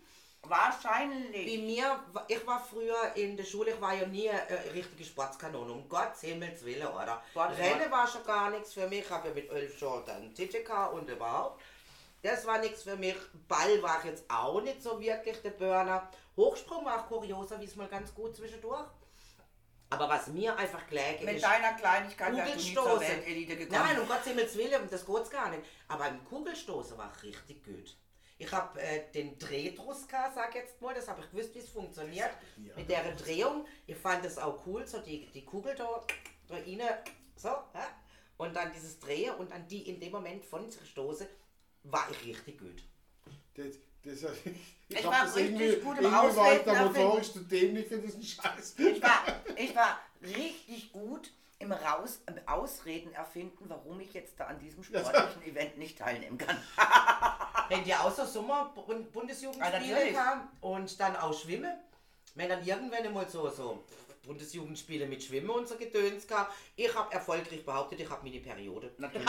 [0.45, 1.47] Wahrscheinlich.
[1.47, 5.73] Wie mir, ich war früher in der Schule, ich war ja nie eine richtige Sportskanone,
[5.73, 7.23] um Gottes Himmels Willen, oder?
[7.31, 10.89] Sport- Rennen war schon gar nichts für mich, habe ja mit elf schon dann TTK
[10.93, 11.63] und überhaupt.
[12.23, 13.17] Das war nichts für mich.
[13.49, 16.09] Ball war ich jetzt auch nicht so wirklich der Burner.
[16.37, 18.87] Hochsprung war auch kurioser, wie es mal ganz gut zwischendurch.
[19.93, 23.17] Aber was mir einfach gelegen Mit ist, deiner Kleinigkeit wärst du nie zur Kugelstoßen.
[23.17, 23.83] Weltelite gekommen.
[23.87, 25.63] Nein, um Gottes Himmels Willen, das geht's gar nicht.
[25.87, 27.97] Aber im Kugelstoßen war ich richtig gut.
[28.39, 31.69] Ich habe äh, den Drehdruss gehabt, sag jetzt mal, das habe ich gewusst, wie es
[31.69, 32.31] funktioniert.
[32.75, 36.03] Mit der Drehung, ich fand es auch cool, so die, die Kugel da,
[36.49, 36.83] da rein,
[37.37, 37.87] so, ja?
[38.39, 41.27] und dann dieses Drehen und dann die in dem Moment von sich stoßen,
[41.85, 42.83] war ich richtig gut.
[43.55, 44.23] Das, das,
[44.89, 47.03] ich Ich war das richtig gut im irgendwie war ich Ausreden da erfinden.
[47.07, 48.75] motorisch zu dämlich für diesen Scheiß.
[48.79, 49.23] Ich war,
[49.57, 54.83] ich war richtig gut im Raus, im Ausreden erfinden, warum ich jetzt da an diesem
[54.83, 56.57] sportlichen Event nicht teilnehmen kann.
[57.69, 60.15] Wenn die auch so Ah, Sommer-Bundesjugendspiele natürlich.
[60.15, 61.73] kamen und dann auch Schwimmen,
[62.35, 63.85] wenn dann irgendwann mal so, so
[64.25, 68.93] Bundesjugendspiele mit Schwimmen und so Gedöns gehabt, ich habe erfolgreich behauptet, ich habe meine Periode.
[68.99, 69.29] Natürlich.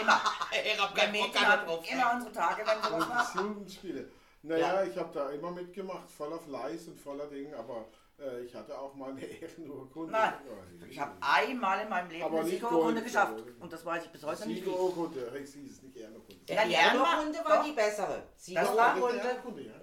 [0.00, 0.20] Immer.
[0.64, 3.32] Ich habe Mädchen haben immer unsere Tage, wenn sowas war.
[3.34, 4.10] Bundesjugendspiele.
[4.42, 7.86] Naja, ich habe da immer mitgemacht, voller Fleiß und voller Ding, aber
[8.18, 10.12] äh, ich hatte auch mal eine Ehrenurkunde.
[10.12, 10.34] Nein,
[10.80, 13.42] Ja, ich habe einmal in meinem Leben Aber eine Siegerurkunde geschafft.
[13.60, 14.64] Und das weiß ich bis heute nicht.
[14.64, 16.52] Siegerurkunde, heißt hieß es nicht Ehrenurkunde.
[16.52, 17.64] Ja, Die Ehrenrunde war doch.
[17.64, 18.22] die bessere.
[18.36, 19.16] Siegerurkunde.
[19.16, 19.74] Ehrenurkunde, ja.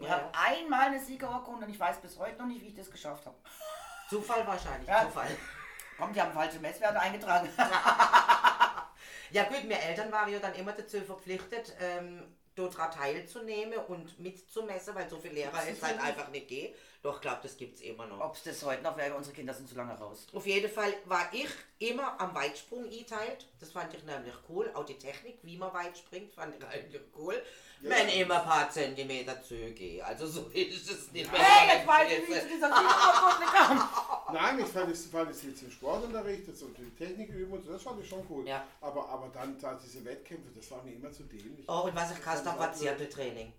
[0.00, 2.90] Ich habe einmal eine Siegerurkunde und ich weiß bis heute noch nicht, wie ich das
[2.90, 3.36] geschafft habe.
[4.08, 5.02] Zufall wahrscheinlich, Ja.
[5.02, 5.36] Zufall.
[5.96, 7.48] Komm, die haben falsche Messwerte eingetragen.
[9.30, 14.94] Ja gut, wir Eltern waren ja dann immer dazu verpflichtet, ähm, daran teilzunehmen und mitzumessen,
[14.94, 16.74] weil so viele Lehrer es halt einfach nicht geht.
[17.00, 18.20] Doch, ich glaube, das gibt es immer noch.
[18.20, 20.26] Ob es das heute noch wäre, unsere Kinder sind zu lange raus.
[20.32, 23.46] Auf jeden Fall war ich immer am Weitsprung eingeteilt.
[23.60, 24.68] Das fand ich nämlich cool.
[24.74, 27.40] Auch die Technik, wie man weit springt, fand ich eigentlich cool.
[27.80, 30.04] Wenn immer ein paar Zentimeter zöge.
[30.04, 31.30] Also so ist es nicht.
[31.32, 33.88] Hey, jetzt weiß ich, wie ich zu dieser kam.
[34.32, 37.72] Nein, ich fand es, fand es jetzt im Sportunterricht, und die Technik üben und so,
[37.72, 38.46] das fand ich schon cool.
[38.46, 38.66] Ja.
[38.80, 41.64] Aber, aber dann da diese Wettkämpfe, das war mir immer zu dämlich.
[41.68, 43.52] Oh, und was ich gehasst habe, war Zirkeltraining.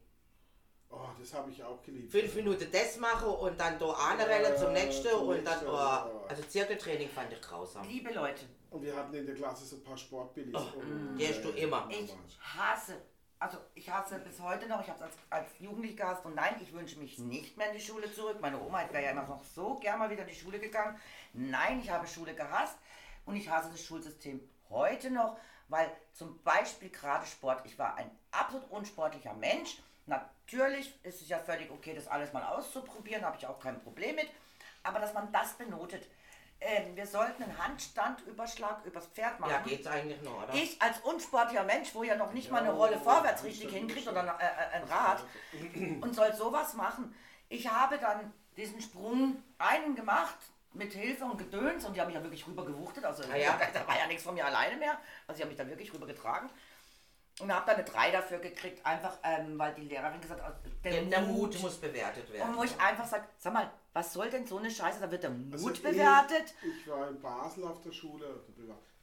[0.91, 2.11] Oh, das habe ich auch geliebt.
[2.11, 5.67] Fünf Minuten das machen und dann da anrennen zum Ja, nächsten zum und dann, nächsten,
[5.67, 6.09] oh, ja.
[6.27, 7.87] also Zirkeltraining fand ich grausam.
[7.87, 10.55] Liebe Leute, Und wir hatten in der Klasse so ein paar Sportbillis.
[10.55, 11.87] und, die hast du immer.
[11.91, 12.95] ich hasse,
[13.37, 16.55] also ich hasse bis heute noch, ich habe es als, als Jugendlich gehasst und nein,
[16.59, 18.37] ich wünsche mich nicht mehr in die Schule zurück.
[18.41, 20.99] Meine Oma wäre ja immer noch so gern mal wieder in die Schule gegangen.
[21.33, 22.77] Nein, ich habe Schule gehasst
[23.25, 24.39] und ich hasse das Schulsystem
[24.71, 29.77] heute noch, weil zum Beispiel gerade Sport, ich war ein absolut unsportlicher Mensch.
[30.51, 34.15] Natürlich ist es ja völlig okay, das alles mal auszuprobieren, habe ich auch kein Problem
[34.15, 34.27] mit.
[34.81, 36.07] Aber dass man das benotet,
[36.61, 39.51] ähm, wir sollten einen Handstandüberschlag übers Pferd machen.
[39.51, 40.53] Ja, geht's eigentlich noch, oder?
[40.53, 44.21] Ich als unsportlicher Mensch, wo ja noch nicht mal eine Rolle vorwärts richtig hinkriegt oder
[44.21, 45.23] ein, äh, ein Rad
[46.01, 47.15] und soll sowas machen.
[47.47, 50.37] Ich habe dann diesen Sprung einen gemacht
[50.73, 53.05] mit Hilfe und Gedöns und die haben mich ja wirklich rüber gewuchtet.
[53.05, 53.59] Also Ah ja.
[53.73, 54.97] da war ja nichts von mir alleine mehr.
[55.27, 56.49] Also sie haben mich dann wirklich rüber getragen.
[57.39, 60.91] Und habe dann eine 3 dafür gekriegt, einfach ähm, weil die Lehrerin gesagt hat, der,
[60.91, 62.49] Der, der Mut muss bewertet werden.
[62.51, 65.23] Und wo ich einfach sage, sag mal, was soll denn so eine Scheiße, da wird
[65.23, 66.53] der Mut Also ich- bewertet.
[66.63, 68.43] Ich war in Basel auf der Schule,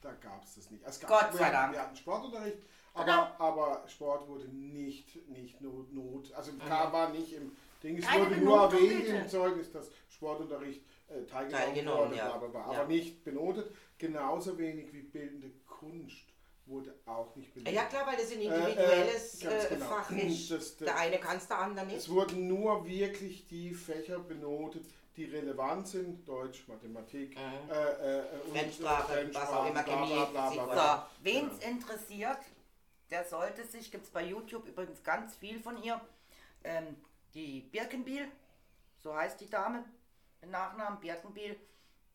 [0.02, 0.84] da gab es das nicht.
[0.86, 1.72] Es gab, Gott wir sei hatten- Dank.
[1.72, 2.58] Wir hatten Sportunterricht,
[2.94, 3.26] aber, Genau.
[3.38, 8.36] aber Sport wurde nicht, nicht Not, Not also K war nicht im Ding, es wurde
[8.38, 12.36] nur erwähnt im Zeugnis, dass Sportunterricht äh, teilgenommen, Teilgenommen, wurde, ja.
[12.36, 12.80] bla, bla, Ja.
[12.80, 13.72] aber nicht benotet.
[13.98, 16.24] Genauso wenig wie bildende Kunst
[16.66, 17.74] wurde auch nicht benotet.
[17.74, 19.86] ja klar, weil das ein Äh, individuelles äh, äh, genau.
[19.86, 20.50] Fach ist.
[20.50, 21.96] Das- das- der eine kann es, der andere nicht.
[21.96, 24.84] Es wurden nur wirklich die Fächer benotet,
[25.16, 28.50] die relevant sind, Deutsch, Mathematik, äh, äh, Mhm.
[28.52, 31.08] Fremdsprache, was auch immer, Chemie, bla.
[31.08, 32.38] So, wen es interessiert,
[33.10, 36.00] der sollte sich, gibt es bei YouTube übrigens ganz viel von ihr,
[36.64, 36.96] ähm,
[37.32, 38.26] die Birkenbiel,
[38.98, 39.84] so heißt die Dame,
[40.44, 41.56] Nachnamen Birkenbiel,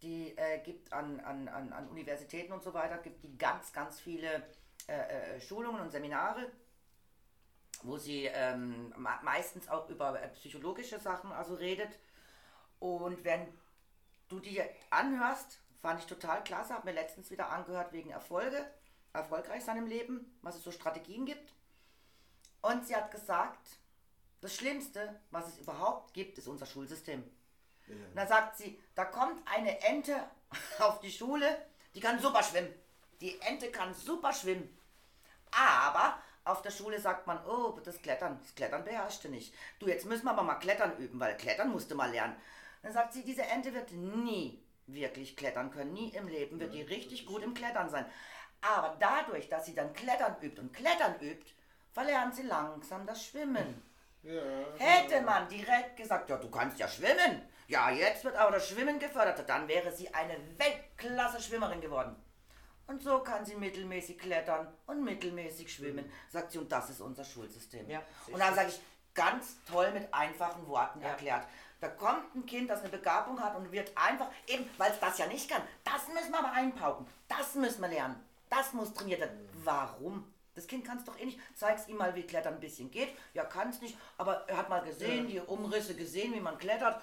[0.02, 3.99] die äh, gibt an, an, an, an Universitäten und so weiter, gibt die ganz, ganz
[3.99, 4.43] viele
[4.88, 6.52] äh, äh, Schulungen und Seminare,
[7.84, 11.99] wo sie ähm, me- meistens auch über äh, psychologische Sachen also redet.
[12.80, 13.47] Und wenn
[14.28, 16.74] du die anhörst, fand ich total klasse.
[16.74, 18.66] Habe mir letztens wieder angehört wegen Erfolge,
[19.14, 21.54] erfolgreich sein im Leben, was es so Strategien gibt.
[22.62, 23.78] Und sie hat gesagt,
[24.41, 27.24] das Schlimmste, was es überhaupt gibt, ist unser Schulsystem.
[27.93, 30.15] Und da sagt sie, da kommt eine Ente
[30.79, 31.65] auf die Schule,
[31.95, 32.73] die kann super schwimmen.
[33.19, 34.77] Die Ente kann super schwimmen.
[35.51, 39.53] Aber auf der Schule sagt man, oh, das Klettern, das Klettern beherrschte nicht.
[39.79, 42.35] Du, jetzt müssen wir aber mal Klettern üben, weil Klettern musste mal lernen.
[42.81, 45.93] Dann sagt sie, diese Ente wird nie wirklich klettern können.
[45.93, 48.05] Nie im Leben wird die richtig gut im Klettern sein.
[48.61, 51.45] Aber dadurch, dass sie dann Klettern übt und Klettern übt,
[51.91, 53.83] verlernt sie langsam das Schwimmen.
[54.23, 54.41] Ja.
[54.77, 57.41] Hätte man direkt gesagt, ja, du kannst ja schwimmen.
[57.68, 59.47] Ja, jetzt wird aber das Schwimmen gefördert.
[59.47, 62.16] Dann wäre sie eine Weltklasse-Schwimmerin geworden.
[62.88, 66.57] Und so kann sie mittelmäßig klettern und mittelmäßig schwimmen, sagt sie.
[66.57, 67.89] Und das ist unser Schulsystem.
[67.89, 68.82] Ja, und dann sage ich,
[69.14, 71.47] ganz toll mit einfachen Worten erklärt.
[71.80, 75.18] Da kommt ein Kind, das eine Begabung hat und wird einfach, eben weil es das
[75.18, 77.07] ja nicht kann, das müssen wir aber einpauken.
[77.28, 78.24] Das müssen wir lernen.
[78.49, 79.49] Das muss trainiert werden.
[79.64, 80.32] Warum?
[80.53, 81.39] Das Kind kann es doch eh nicht.
[81.55, 83.16] Zeig's ihm mal, wie Klettern ein bisschen geht.
[83.34, 87.01] Ja, kann es nicht, aber er hat mal gesehen, die Umrisse gesehen, wie man klettert.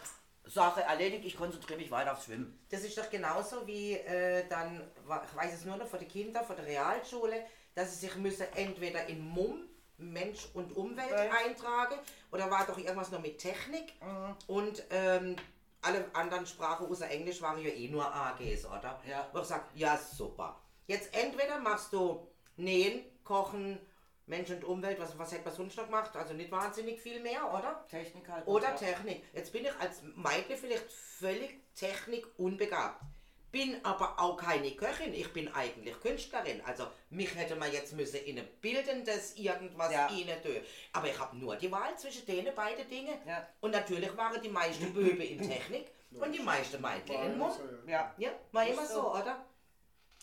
[0.49, 2.59] Sache erledigt, ich konzentriere mich weiter aufs Schwimmen.
[2.71, 4.81] Das ist doch genauso wie äh, dann,
[5.29, 7.45] ich weiß es nur noch von den Kindern, von der Realschule,
[7.75, 9.69] dass sie sich müssen entweder in MUM,
[9.99, 11.31] Mensch und Umwelt Ja.
[11.45, 11.97] eintragen,
[12.31, 13.93] oder war doch irgendwas noch mit Technik
[14.47, 15.37] und ähm,
[15.83, 19.01] alle anderen Sprachen außer Englisch waren ja eh nur AGs, oder?
[19.09, 19.29] Ja.
[19.33, 20.61] Wo ich sag, ja super.
[20.87, 22.27] Jetzt entweder machst du
[22.57, 23.79] Nähen, Kochen,
[24.29, 26.15] Mensch und Umwelt, was, was hätte man sonst noch gemacht?
[26.15, 27.85] Also nicht wahnsinnig viel mehr, oder?
[27.91, 28.47] Technik halt.
[28.47, 28.77] Oder.
[28.77, 29.25] Technik.
[29.33, 33.03] Jetzt bin ich als Mädchen vielleicht völlig Technik unbegabt.
[33.51, 36.61] Bin aber auch keine Köchin, ich bin eigentlich Künstlerin.
[36.67, 40.05] Also mich hätte man jetzt müssen in ein bildendes irgendwas Ja.
[40.07, 40.57] rein tun.
[40.93, 43.19] Aber ich habe nur die Wahl zwischen denen beiden Dingen.
[43.27, 43.49] Ja.
[43.61, 45.87] Und natürlich waren die meisten Böbe in Technik
[46.21, 47.55] und die meisten War in Mund.
[47.87, 47.93] ja.
[47.93, 48.15] Ja.
[48.19, 48.95] Ja, war Ist immer so.
[49.01, 49.47] so, oder?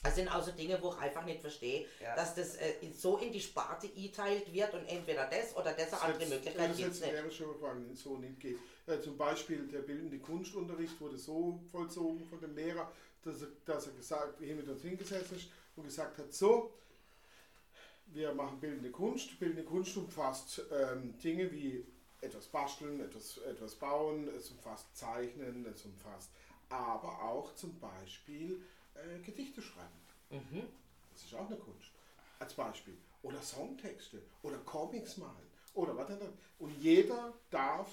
[0.06, 2.16] Das sind also Dinge, wo ich einfach nicht verstehe, Ja.
[2.16, 6.14] dass das äh, so in die Sparte eingeteilt wird und entweder das oder das eine
[6.14, 7.14] andere Möglichkeit das gibt es nicht.
[7.14, 8.58] wäre schon gefallen, so nicht geht.
[8.88, 12.91] Äh, zum Beispiel der bildende Kunstunterricht wurde so vollzogen von dem Lehrer,
[13.24, 16.72] dass er, dass er gesagt, hier mit uns hingesetzt ist und gesagt hat, so,
[18.08, 19.39] wir machen bildende Kunst.
[19.39, 21.84] Bildende Kunst umfasst ähm, Dinge wie
[22.22, 26.30] etwas basteln, etwas, etwas bauen, es umfasst Zeichnen, es umfasst
[26.70, 28.60] aber auch zum Beispiel
[28.96, 30.00] äh, Gedichte schreiben.
[31.14, 31.91] Das ist auch eine Kunst.
[32.39, 32.98] Als Beispiel.
[33.22, 35.48] Oder Songtexte oder Comics malen.
[35.74, 36.34] Oder was denn?
[36.60, 37.89] Und jeder darf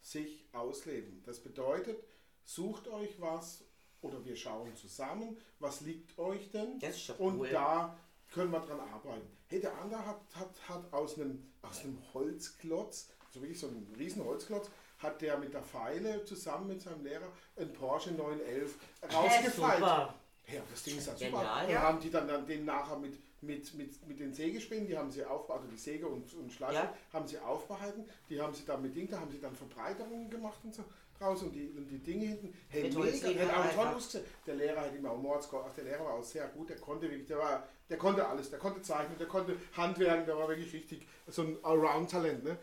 [0.00, 1.22] sich ausleben.
[1.24, 2.02] Das bedeutet,
[2.44, 3.64] sucht euch was
[4.00, 6.78] oder wir schauen zusammen, was liegt euch denn?
[7.18, 7.48] Und cool.
[7.48, 7.98] da
[8.32, 9.26] können wir dran arbeiten.
[9.48, 13.86] Hey, der andere hat, hat, hat aus, einem, aus einem Holzklotz, so wirklich so einem
[13.98, 18.78] riesen Holzklotz, hat der mit der Feile zusammen mit seinem Lehrer einen Porsche 911
[19.12, 19.78] rausgefeilt.
[19.78, 20.14] super.
[20.52, 21.38] Ja, das Ding ist ja super.
[21.38, 21.70] Genial.
[21.70, 21.82] Ja.
[21.82, 25.24] haben die dann, dann den nachher mit, mit, mit, mit den Sägespinnen, die haben sie
[25.24, 26.94] aufbehalten, also die Säge und, und Schleife, Ja.
[27.12, 30.58] haben sie aufbehalten, die haben sie dann mit Ding, da haben sie dann Verbreiterungen gemacht
[30.64, 30.84] und so
[31.18, 32.54] draus und die, und die Dinge hinten.
[32.68, 34.24] Hey, mega, hätte auch toll ausgesehen.
[34.46, 37.08] Der Lehrer hat immer auch Mords Ach, der Lehrer war auch sehr gut, der konnte
[37.10, 40.72] wirklich, der war, der konnte alles, der konnte zeichnen, der konnte handwerken, der war wirklich
[40.72, 42.58] richtig so ein Allround-Talent, ne?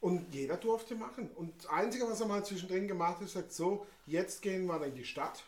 [0.00, 1.30] Und jeder durfte machen.
[1.36, 4.84] Und das Einzige, was er mal zwischendrin gemacht hat, ist, sagt so, jetzt gehen wir
[4.84, 5.44] in die Stadt,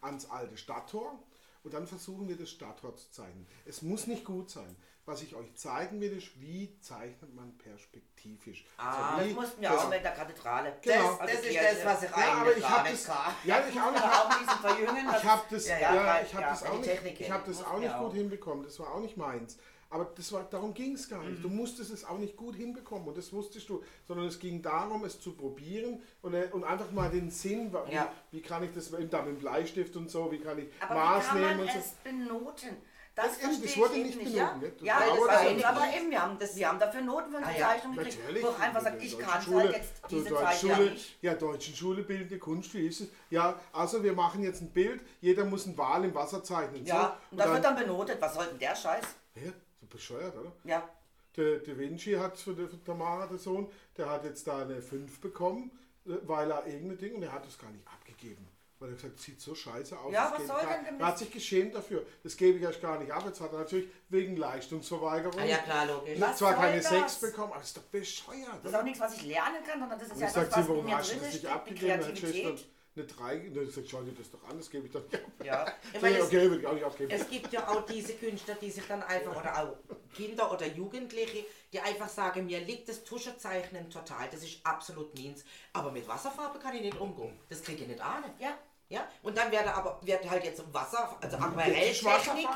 [0.00, 1.18] ans alte Stadttor
[1.64, 3.46] und dann versuchen wir das Stadttor zu zeichnen.
[3.66, 4.76] Es muss nicht gut sein.
[5.04, 8.66] Was ich euch zeigen will, ist, wie zeichnet man perspektivisch.
[8.76, 10.76] Ah, also Das mussten wir das- auch mit der Kathedrale.
[10.82, 10.94] Genau.
[10.94, 11.74] Das, Also das ist Kirche.
[11.76, 13.06] das, was ich Ja, aber ich habe das,
[13.44, 14.04] ja, ich auch nicht.
[15.18, 17.78] Ich habe das, ja, ja, ich habe ja, das auch nicht, ich kennen, das auch
[17.78, 18.64] nicht gut hinbekommen.
[18.64, 19.56] Das war auch nicht meins.
[19.90, 21.42] Aber das war, darum ging es gar nicht.
[21.42, 25.04] Du musstest es auch nicht gut hinbekommen und das wusstest du, sondern es ging darum,
[25.04, 28.12] es zu probieren und, äh, und einfach mal den Sinn, wie, Ja.
[28.30, 30.94] wie kann ich das mit, da mit dem Bleistift und so, wie kann ich Aber
[30.94, 31.78] Maß wie kann nehmen man und so.
[31.78, 32.76] es benoten?
[33.14, 34.76] Das, Das eben, das wurde ich nicht benoten, Ja, nicht?
[34.80, 37.00] Das ja war das aber war eben, aber eben, wir haben, das, wir haben dafür
[37.00, 38.44] Noten für unsere Ah ja, Zeichnung gekriegt, Natürlich.
[38.44, 40.96] wo ich einfach der ich kann Schule, halt jetzt diese ja Schule.
[41.22, 43.08] Ja, deutschen Schule bildende Kunst, wie ist es?
[43.30, 46.84] Ja, also wir machen jetzt ein Bild, jeder muss einen Wal im Wasser zeichnen.
[46.84, 48.20] Ja, so, und das wird dann benotet.
[48.20, 49.04] Was soll denn der Scheiß?
[49.34, 49.50] Ja,
[49.88, 50.52] bescheuert, oder?
[50.64, 50.88] Ja,
[51.36, 55.20] Der, der Vinci hat für, der, Tamara, der Sohn, der hat jetzt da eine 5
[55.20, 55.70] bekommen,
[56.06, 58.48] äh, weil er irgendein Ding und er hat das gar nicht abgegeben.
[58.80, 60.12] Weil er gesagt hat, sieht so scheiße aus.
[60.12, 61.00] Ja, was soll gar- denn damit?
[61.00, 62.06] Er hat sich geschämt dafür.
[62.22, 63.24] Das gebe ich euch gar nicht ab.
[63.26, 66.20] Jetzt hat er natürlich wegen Leistungsverweigerung Ah ja, klar, logisch.
[66.20, 66.88] Was zwar soll keine das?
[66.88, 68.58] 6 bekommen, aber das ist doch bescheuert.
[68.62, 70.40] das ist auch nichts, was ich lernen kann, sondern das ist Und ja das, sie,
[70.52, 71.92] was in warum mir hast drin das nicht abgegeben?
[71.92, 72.68] Hat sie Kreativität.
[72.98, 75.14] Eine 3 und dann sagt, schau dir das doch an, das gebe ich doch nicht
[75.14, 75.30] ab.
[75.44, 77.10] Ja, Ich meine, Okay, will ich auch nicht abgeben.
[77.10, 79.76] Es gibt ja auch diese Künstler, die sich dann einfach, oder auch
[80.14, 85.44] Kinder oder Jugendliche, die einfach sagen, mir liegt das Tuschezeichnen total, das ist absolut meins.
[85.72, 87.38] Aber mit Wasserfarbe kann ich nicht umgehen.
[87.48, 88.24] Das kriege ich nicht an.
[88.38, 88.56] ja.
[88.90, 92.48] Ja, und dann wird aber wird halt jetzt Wasser, also Aquarelltechnik?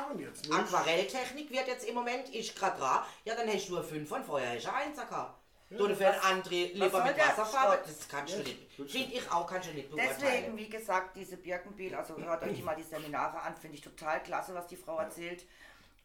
[0.50, 4.24] Aquarelltechnik wird jetzt im Moment, ich grad dran, ja dann hättest du nur 5 von
[4.24, 5.41] vorher hättest du 1 gehabt.
[5.78, 7.88] Oder für ein André lieber mit der Wasser fahren, Schrott?
[7.88, 8.72] das kannst du nicht.
[8.74, 12.74] Finde ich auch, kannst du nicht Deswegen, wie gesagt, diese Birkenbiel, also hört euch mal
[12.74, 15.44] die Seminare an, finde ich total klasse, was die Frau erzählt.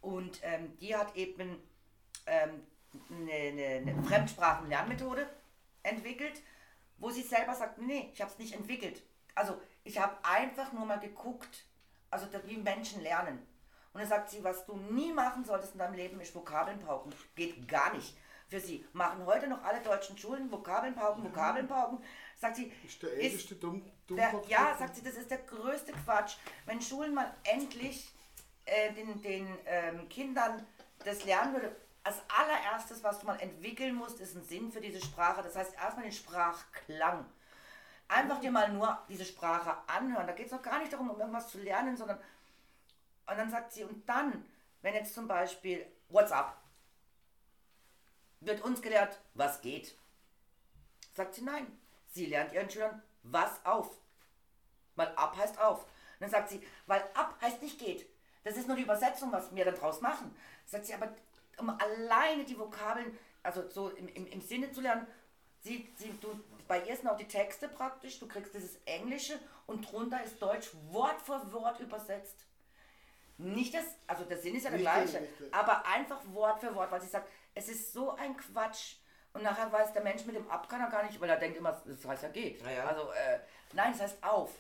[0.02, 1.62] Und ähm, die hat eben
[2.28, 2.66] ähm,
[3.10, 5.28] eine, eine, eine Fremdsprachenlernmethode
[5.84, 6.42] entwickelt,
[6.98, 9.02] wo sie selber sagt, nee, ich habe es nicht entwickelt.
[9.36, 11.66] Also ich habe einfach nur mal geguckt,
[12.10, 13.46] also wie Menschen lernen.
[13.94, 17.14] Und dann sagt sie, was du nie machen solltest in deinem Leben, ist Vokabeln pauken.
[17.36, 18.16] Geht gar nicht.
[18.50, 22.00] Für sie machen heute noch alle deutschen Schulen Vokabeln pauken, Vokabeln pauken.
[22.38, 24.50] Sagt sie, Ist der ist älteste Dumm, der, Dummkopf.
[24.50, 26.38] ja, sagt sie, das ist der größte Quatsch.
[26.66, 28.10] Wenn Schulen mal endlich
[28.66, 30.66] äh, den, den ähm, Kindern
[31.04, 35.02] das lernen würde, als allererstes, was du mal entwickeln musst, ist ein Sinn für diese
[35.02, 35.44] Sprache.
[35.44, 37.26] Das heißt erstmal den Sprachklang.
[38.08, 40.26] Einfach dir mal nur diese Sprache anhören.
[40.26, 42.18] Da geht es auch gar nicht darum, um irgendwas zu lernen, sondern.
[43.30, 44.46] Und dann sagt sie, und dann,
[44.82, 46.56] wenn jetzt zum Beispiel WhatsApp,
[48.40, 49.96] wird uns gelehrt, was geht.
[51.14, 51.68] Sagt sie nein.
[52.12, 53.90] Sie lernt ihren Schülern was auf.
[54.96, 55.84] Weil ab heißt auf.
[55.84, 58.08] Und dann sagt sie, weil ab heißt nicht geht.
[58.44, 60.36] Das ist nur die Übersetzung, was wir da draus machen.
[60.66, 61.14] Sagt sie, aber
[61.58, 65.06] um alleine die Vokabeln, also so im, im, im Sinne zu lernen,
[65.60, 69.92] sie, sie, du, bei ihr sind auch die Texte praktisch, du kriegst dieses Englische und
[69.92, 72.46] drunter ist Deutsch Wort für Wort übersetzt.
[73.38, 77.02] Nicht das, also der Sinn ist ja der gleiche, aber einfach Wort für Wort, weil
[77.02, 78.96] sie sagt, es ist so ein Quatsch.
[79.34, 81.58] Und nachher weiß der Mensch mit dem Ab kann er gar nicht, weil er denkt
[81.58, 82.62] immer, das heißt ja geht.
[82.64, 82.86] Ja, ja.
[82.86, 83.40] Also, äh,
[83.74, 84.52] nein, das heißt auf.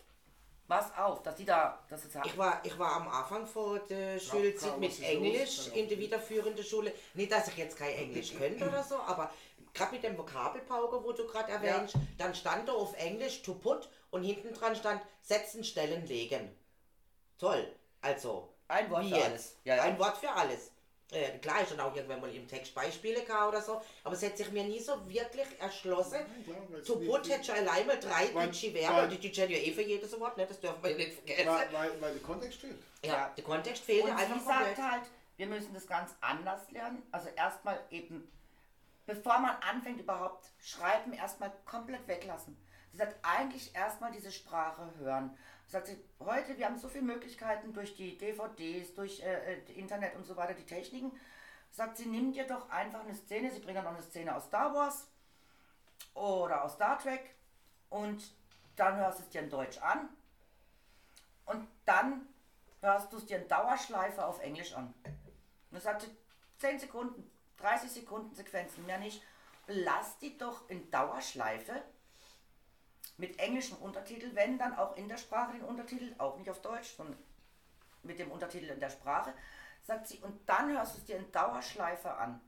[0.67, 4.19] Was auf, dass die da, das ist Ich war, ich war am Anfang von der
[4.19, 5.01] Schulzeit mit?
[5.01, 5.73] Englisch Ja.
[5.75, 6.91] in der weiterführenden Schule.
[7.13, 9.31] Nicht, dass ich jetzt kein Englisch könnte oder so, aber
[9.73, 13.87] gerade mit dem Vokabelpauke, wo du gerade erwähnst, dann stand da auf Englisch to put
[14.09, 16.53] und hinten dran stand setzen, stellen, legen.
[17.37, 17.73] Toll.
[18.01, 19.55] Also, Ein Wort wie für alles.
[19.63, 19.83] Ja, ja.
[19.83, 20.71] Ein Wort für alles.
[21.11, 24.23] Äh, klar, ich dann auch irgendwann mal im Text Beispiele gehabt oder so, aber es
[24.23, 26.19] hat sich mir nie so wirklich erschlossen.
[26.99, 30.19] nicht- put hätte schon allein mal drei Deutsche Verben, die Deutsche ja eh für jedes
[30.19, 30.45] Wort, ne?
[30.45, 31.47] das dürfen wir nicht vergessen.
[31.47, 32.75] Weil, weil, weil der Kontext fehlt.
[33.03, 35.03] Ja, der Kontext fehlt Und einfach sie sagt halt,
[35.37, 37.01] wir müssen das ganz anders lernen.
[37.11, 38.29] Also erstmal eben,
[39.05, 42.57] bevor man anfängt überhaupt, schreiben erstmal komplett weglassen.
[42.91, 45.37] Sie sagt eigentlich erstmal diese Sprache hören.
[45.67, 50.15] Sagt sie, heute, wir haben so viele Möglichkeiten durch die DVDs, durch äh, äh, Internet
[50.15, 51.11] und so weiter, die Techniken.
[51.71, 54.73] Sagt sie, nimm dir doch einfach eine Szene, sie bringen noch eine Szene aus Star
[54.73, 55.07] Wars
[56.13, 57.35] oder aus Star Trek
[57.89, 58.31] und
[58.77, 60.09] dann hörst du es dir in Deutsch an
[61.45, 62.27] und dann
[62.81, 64.93] hörst du es dir in Dauerschleife auf Englisch an.
[65.03, 65.15] Und
[65.71, 66.15] dann sagt sie
[66.59, 69.21] 10 Sekunden, 30 Sekunden Sequenzen, mehr nicht.
[69.67, 71.81] Lass die doch in Dauerschleife
[73.17, 76.95] mit englischem Untertitel, wenn dann auch in der Sprache den Untertitel, auch nicht auf Deutsch,
[76.95, 77.17] sondern
[78.03, 79.33] mit dem Untertitel in der Sprache,
[79.83, 82.39] sagt sie, und dann hörst du es dir in Dauerschleife an.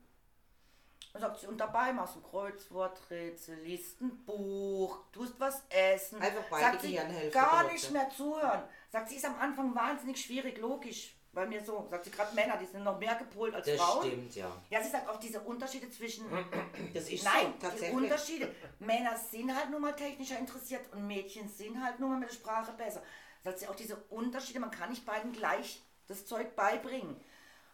[1.11, 6.22] Und sagt sie, und dabei machst du Kreuzworträtsel, liest ein Buch, tust was essen.
[6.22, 8.63] Einfach beide sagt sie, gar nicht mehr zuhören.
[8.91, 11.15] Sagt sie, ist am Anfang wahnsinnig schwierig, logisch.
[11.32, 14.07] Bei mir so, sagt sie, gerade Männer, die sind noch mehr gepolt als Das Frauen.
[14.07, 14.51] stimmt, ja.
[14.69, 16.25] Ja, sie sagt auch diese Unterschiede zwischen.
[16.93, 17.93] Das ist Nein, so, die tatsächlich.
[17.93, 18.55] Unterschiede.
[18.80, 22.34] Männer sind halt nur mal technischer interessiert und Mädchen sind halt nur mal mit der
[22.36, 23.03] Sprache besser.
[23.43, 27.11] Sagt sie auch diese Unterschiede, man kann nicht beiden gleich das Zeug beibringen.
[27.15, 27.21] Und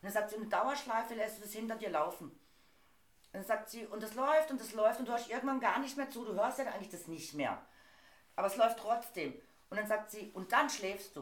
[0.04, 2.26] dann sagt sie, in Dauerschleife lässt du das hinter dir laufen.
[2.28, 2.38] Und
[3.34, 5.96] dann sagt sie, und es läuft und es läuft und du hörst irgendwann gar nicht
[5.98, 7.60] mehr zu, du hörst ja eigentlich das nicht mehr.
[8.36, 9.34] Aber es läuft trotzdem.
[9.70, 11.22] Und dann sagt sie, und dann schläfst du.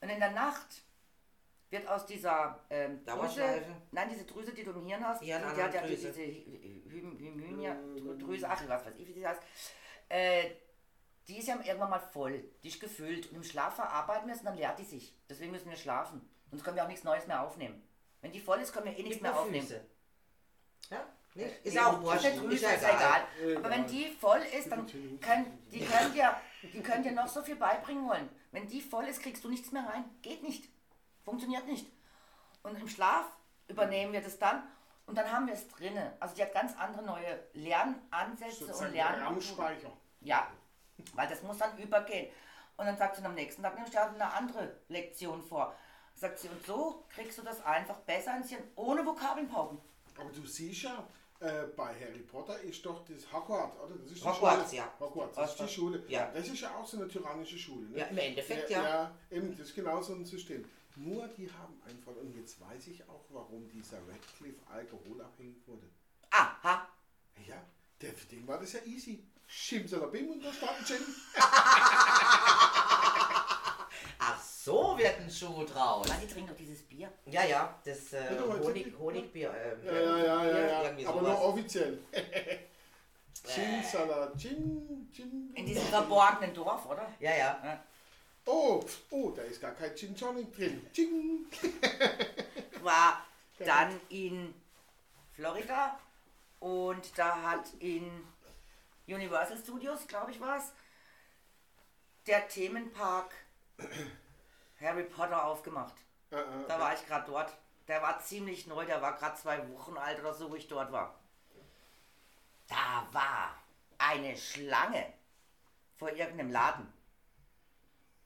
[0.00, 0.82] Und in der Nacht
[1.70, 3.42] wird aus dieser ähm, Drüse,
[3.90, 6.44] nein, diese Drüse, die du im Hirn hast, die, die hat ja diese Hy-
[6.88, 9.42] Hy- Drüse, ach, was weiß ich, wie die heißt,
[10.08, 10.50] äh,
[11.26, 13.30] die ist ja irgendwann mal voll, die ist gefüllt.
[13.30, 15.14] Und im Schlaf verarbeiten wir es und dann leert die sich.
[15.28, 16.20] Deswegen müssen wir schlafen.
[16.50, 17.82] Sonst können wir auch nichts Neues mehr aufnehmen.
[18.20, 19.66] Wenn die voll ist, können wir eh nichts mehr aufnehmen.
[20.90, 21.64] Ja, nicht?
[21.66, 22.24] Ist Nee, auch wurscht.
[22.24, 23.22] Drüse Ist ja ist ja egal.
[23.42, 23.56] Egal.
[23.56, 24.86] Aber wenn die voll ist, dann
[25.20, 28.28] können die können dir, die können dir noch so viel beibringen wollen.
[28.52, 30.04] Wenn die voll ist, kriegst du nichts mehr rein.
[30.22, 30.68] Geht nicht.
[31.24, 31.86] Funktioniert nicht.
[32.62, 33.26] Und im Schlaf
[33.68, 34.62] übernehmen wir das dann
[35.06, 36.14] und dann haben wir es drinne.
[36.20, 39.20] Also die hat ganz andere neue Lernansätze und Sozusagen Lern.
[39.22, 39.92] RAM-Speicher.
[40.20, 40.48] Ja,
[41.14, 42.30] weil das muss dann übergehen.
[42.76, 45.74] Und dann sagt sie am nächsten Tag, nimm dir eine andere Lektion vor.
[46.14, 49.78] Sagt sie, und so kriegst du das einfach besser ins Hirn, ohne Vokabeln pauken.
[50.18, 51.04] Aber du siehst ja,
[51.40, 53.94] äh, bei Harry Potter ist doch das Hogwarts, oder?
[53.96, 54.76] Das ist die Hogwarts, Schule.
[54.76, 54.92] ja.
[55.00, 56.04] Hogwarts, das ist die Schule.
[56.08, 56.30] Ja.
[56.32, 57.88] Das ist ja auch so eine tyrannische Schule.
[57.88, 57.98] Ne?
[57.98, 58.82] Ja, im Endeffekt, ja.
[58.82, 58.88] ja.
[58.88, 60.64] Ja, eben, das ist genau so ein System.
[60.96, 65.88] Nur die haben einfach, und jetzt weiß ich auch, warum dieser Radcliffe alkoholabhängig wurde.
[66.30, 66.88] Aha,
[67.46, 67.56] Ja,
[68.00, 69.24] der, für den war das ja easy.
[69.46, 70.96] Schimsalabim und da stand ein Gin.
[74.64, 76.08] so wird ein Schuh draus.
[76.08, 77.12] Mann, die trinken doch dieses Bier.
[77.26, 79.52] Ja, ja, das äh, Ja, Honig, Honigbier.
[79.54, 80.82] ähm, Ja, ja, ja, ja, ja.
[80.84, 81.38] Irgendwie Aber sowas.
[81.38, 81.98] nur offiziell.
[83.46, 85.52] Gin-Salat, Gin, Gin.
[85.54, 87.12] In diesem verborgenen Dorf, oder?
[87.20, 87.84] Ja, ja.
[88.46, 90.86] Oh, oh, da ist gar kein Gin Tonic drin.
[90.92, 91.46] Gin.
[92.82, 93.24] War
[93.58, 94.54] dann in
[95.34, 95.98] Florida
[96.60, 98.26] und da hat in
[99.06, 100.72] Universal Studios, glaube ich, war es,
[102.26, 103.34] der Themenpark
[104.80, 105.94] Harry Potter aufgemacht.
[106.30, 107.52] Äh, äh, Da war ich gerade dort.
[107.86, 110.90] Der war ziemlich neu, der war gerade zwei Wochen alt oder so, wo ich dort
[110.90, 111.18] war.
[112.66, 113.58] Da war
[113.98, 115.12] eine Schlange
[115.98, 116.90] vor irgendeinem Laden.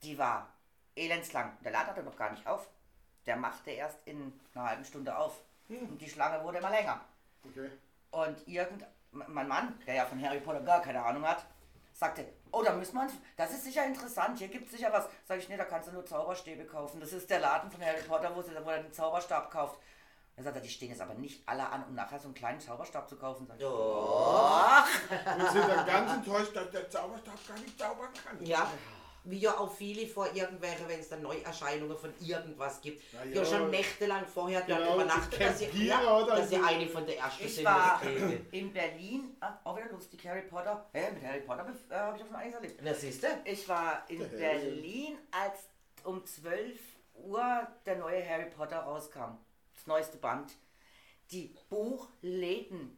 [0.03, 0.49] Die war
[0.94, 1.57] elendslang.
[1.64, 2.68] Der Laden hatte noch gar nicht auf.
[3.26, 5.40] Der machte erst in einer halben Stunde auf.
[5.68, 7.01] Und die Schlange wurde immer länger.
[7.44, 7.70] Okay.
[8.11, 11.44] Und irgend, mein Mann, der ja von Harry Potter gar keine Ahnung hat,
[11.92, 15.09] sagte, oh, da müssen wir, uns- das ist sicher interessant, hier gibt es sicher was.
[15.26, 17.01] Sag ich, nee, da kannst du nur Zauberstäbe kaufen.
[17.01, 19.78] Das ist der Laden von Harry Potter, wo, sie, wo er den Zauberstab kauft.
[20.36, 22.61] Er sagt er, die stehen jetzt aber nicht alle an, um nachher so einen kleinen
[22.61, 23.46] Zauberstab zu kaufen.
[23.49, 28.44] Sag ich, Wir sind dann ganz enttäuscht, dass der Zauberstab gar nicht zaubern kann.
[28.46, 28.70] Ja,
[29.25, 33.45] wie ja auch viele vor irgendwelche, wenn es dann Neuerscheinungen von irgendwas gibt, ja, ja.
[33.45, 36.62] schon nächtelang vorher dort Genau, übernachtet, dass sie, ja, dass sie so.
[36.64, 37.64] eine von der ersten Ich sind.
[37.64, 38.47] war die kriegen.
[38.53, 40.89] in Berlin, ah, auch wieder lustig, Harry Potter.
[40.93, 42.81] Hä, mit Harry Potter äh, habe ich auch schon einiges erlebt.
[42.83, 43.27] Na, siehst du?
[43.45, 44.29] Ich war in Der.
[44.29, 45.69] Berlin, als
[46.05, 46.79] um 12
[47.14, 49.37] Uhr der neue Harry Potter rauskam.
[49.75, 50.53] Das neueste Band.
[51.31, 52.97] Die Buchläden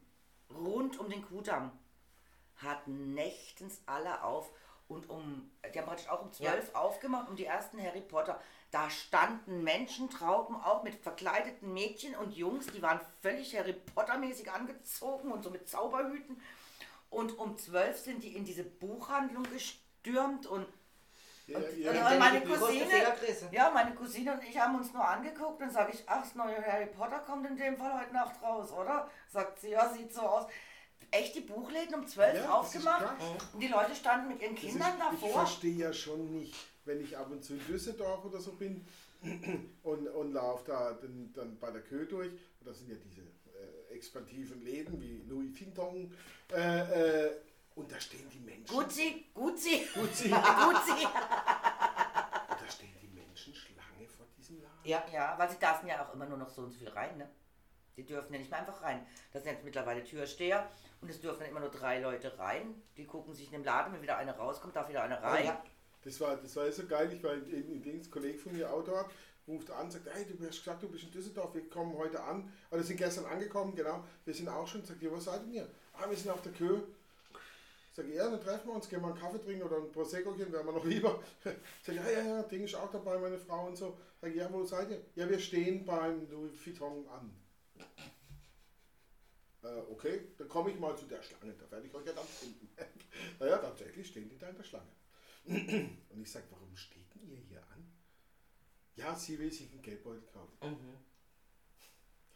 [0.53, 1.71] rund um den Kudamm
[2.57, 4.51] hatten nächtens alle auf
[4.91, 8.39] und um, die haben praktisch auch um 12 aufgemacht, um die ersten Harry Potter.
[8.71, 15.31] Da standen Menschentrauben auch mit verkleideten Mädchen und Jungs, die waren völlig Harry Potter-mäßig angezogen
[15.31, 16.41] und so mit Zauberhüten.
[17.09, 20.65] Und um 12 sind die in diese Buchhandlung gestürmt und
[21.47, 22.17] Ja, und, ja, und ja.
[22.17, 22.85] meine Cousine,
[23.51, 26.63] ja, meine Cousine und ich haben uns nur angeguckt und sage ich, ach, das neue
[26.65, 29.09] Harry Potter kommt in dem Fall heute Nacht raus, oder?
[29.27, 30.45] Sagt sie, ja, sieht so aus.
[31.09, 33.15] Echt die Buchläden um 12 Ja, aufgemacht
[33.53, 35.45] und die Leute standen mit ihren Kindern ist, ich davor.
[35.45, 38.85] verstehe ja schon nicht, wenn ich ab und zu in Düsseldorf oder so bin
[39.83, 43.21] und, und laufe da dann, dann bei der Kö durch, und das sind ja diese
[43.21, 46.13] äh, expansiven Läden wie Louis Vuitton,
[46.53, 47.31] äh, äh,
[47.75, 48.65] und da stehen die Menschen.
[48.75, 50.29] Gucci, Gucci, Gucci.
[50.29, 51.03] Gucci.
[51.03, 54.79] Da stehen die Menschen Schlange vor diesem Laden.
[54.83, 57.17] Ja, Ja, weil sie dürfen ja auch immer nur noch so und so viel rein,
[57.17, 57.29] ne?
[57.97, 59.05] Die dürfen ja nicht mehr einfach rein.
[59.33, 60.69] Das sind jetzt mittlerweile Türsteher
[61.01, 62.81] und es dürfen dann immer nur drei Leute rein.
[62.97, 65.45] Die gucken sich in dem Laden, wenn wieder eine rauskommt, darf wieder eine rein.
[65.45, 65.63] ja.
[66.03, 69.07] Das war, das war so geil, ich war in, in, in Kollege von mir, Autor,
[69.47, 72.51] ruft an, sagt, hey, du hast gesagt, du bist in Düsseldorf, wir kommen heute an,
[72.71, 75.67] oder sind gestern angekommen, genau, wir sind auch schon, sagt ihr, was seid ihr?
[75.93, 76.79] Ah, wir sind auf der Kö.
[77.93, 80.51] Sag ich, ja, dann treffen wir uns, gehen wir einen Kaffee trinken oder ein Proseccochen,
[80.51, 81.21] wären wir noch lieber.
[81.43, 81.53] Sag
[81.87, 83.97] ich, ja, ja, ja, Ding ist auch dabei, meine Frau und so.
[84.21, 85.01] Sag ich, ja, wo seid ihr?
[85.15, 87.29] Ja, wir stehen beim Louis Vuitton an.
[89.63, 92.25] Äh, okay, dann komme ich mal zu der Schlange, da werde ich euch ja dann
[92.25, 92.69] finden.
[93.39, 94.91] naja, tatsächlich stehen die da in der Schlange.
[95.45, 97.91] Und ich sage, warum steht denn ihr hier an?
[98.95, 100.57] Ja, sie will sich einen Geldbeutel kaufen.
[100.61, 100.97] Mhm.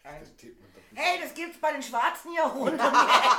[0.04, 1.02] Das steht man doch nicht.
[1.04, 3.32] Hey, das gibt's bei den Schwarzen hier rund um die Ecke.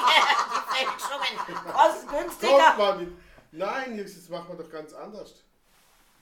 [0.50, 1.62] Die Fälschungen.
[1.62, 2.76] Kommt Kostengünstiger.
[2.76, 3.12] mal mit.
[3.52, 5.44] Nein, jetzt das machen wir doch ganz anders.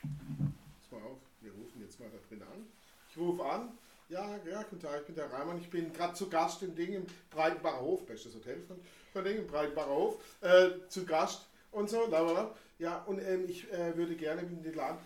[0.03, 2.71] Pass mal auf, wir rufen jetzt mal da drin an.
[3.09, 3.79] Ich rufe an.
[4.09, 5.59] Ja, ja, guten Tag, ich bin der Reimann.
[5.59, 8.79] Ich bin gerade zu Gast im Ding im Breitenbacher Hof, bestes Hotel von,
[9.13, 12.07] von Ding im Breitenbacher Hof, äh, zu Gast und so.
[12.07, 12.55] La, la, la.
[12.79, 14.99] Ja, und ähm, ich äh, würde gerne in den Laden.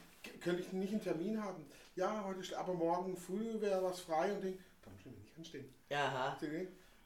[0.43, 1.65] Könnte ich nicht einen Termin haben?
[1.95, 4.59] Ja, heute, aber morgen früh wäre was frei und Ding.
[4.83, 5.75] Da muss ich mir nicht anstehen.
[5.93, 6.37] Aha.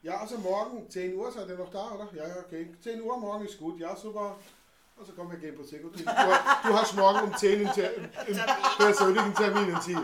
[0.01, 2.09] Ja, also morgen, 10 Uhr, seid ihr noch da, oder?
[2.13, 2.69] Ja, ja, okay.
[2.81, 3.79] 10 Uhr, morgen ist gut.
[3.79, 4.35] Ja, super.
[4.97, 5.89] Also komm, wir gehen Prosecco.
[5.89, 7.91] Du, du hast morgen um 10 einen, Ter-
[8.27, 8.41] einen
[8.77, 9.97] persönlichen Termin und sie.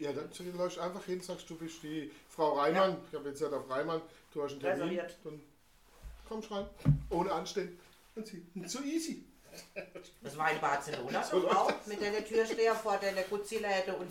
[0.00, 2.96] Ja, dann läufst du einfach hin, sagst du bist die Frau Reimann.
[3.10, 4.00] Ich habe jetzt ja auf Reimann,
[4.32, 4.82] du hast einen Termin.
[4.82, 5.16] Reserviert.
[5.24, 5.40] Dann
[6.26, 6.66] kommst rein,
[7.10, 7.78] ohne Anstehen.
[8.16, 9.24] Und sie, so easy.
[10.22, 14.10] Das war in Barcelona So doch auch mit der Türsteher vor der Gucci-Läde und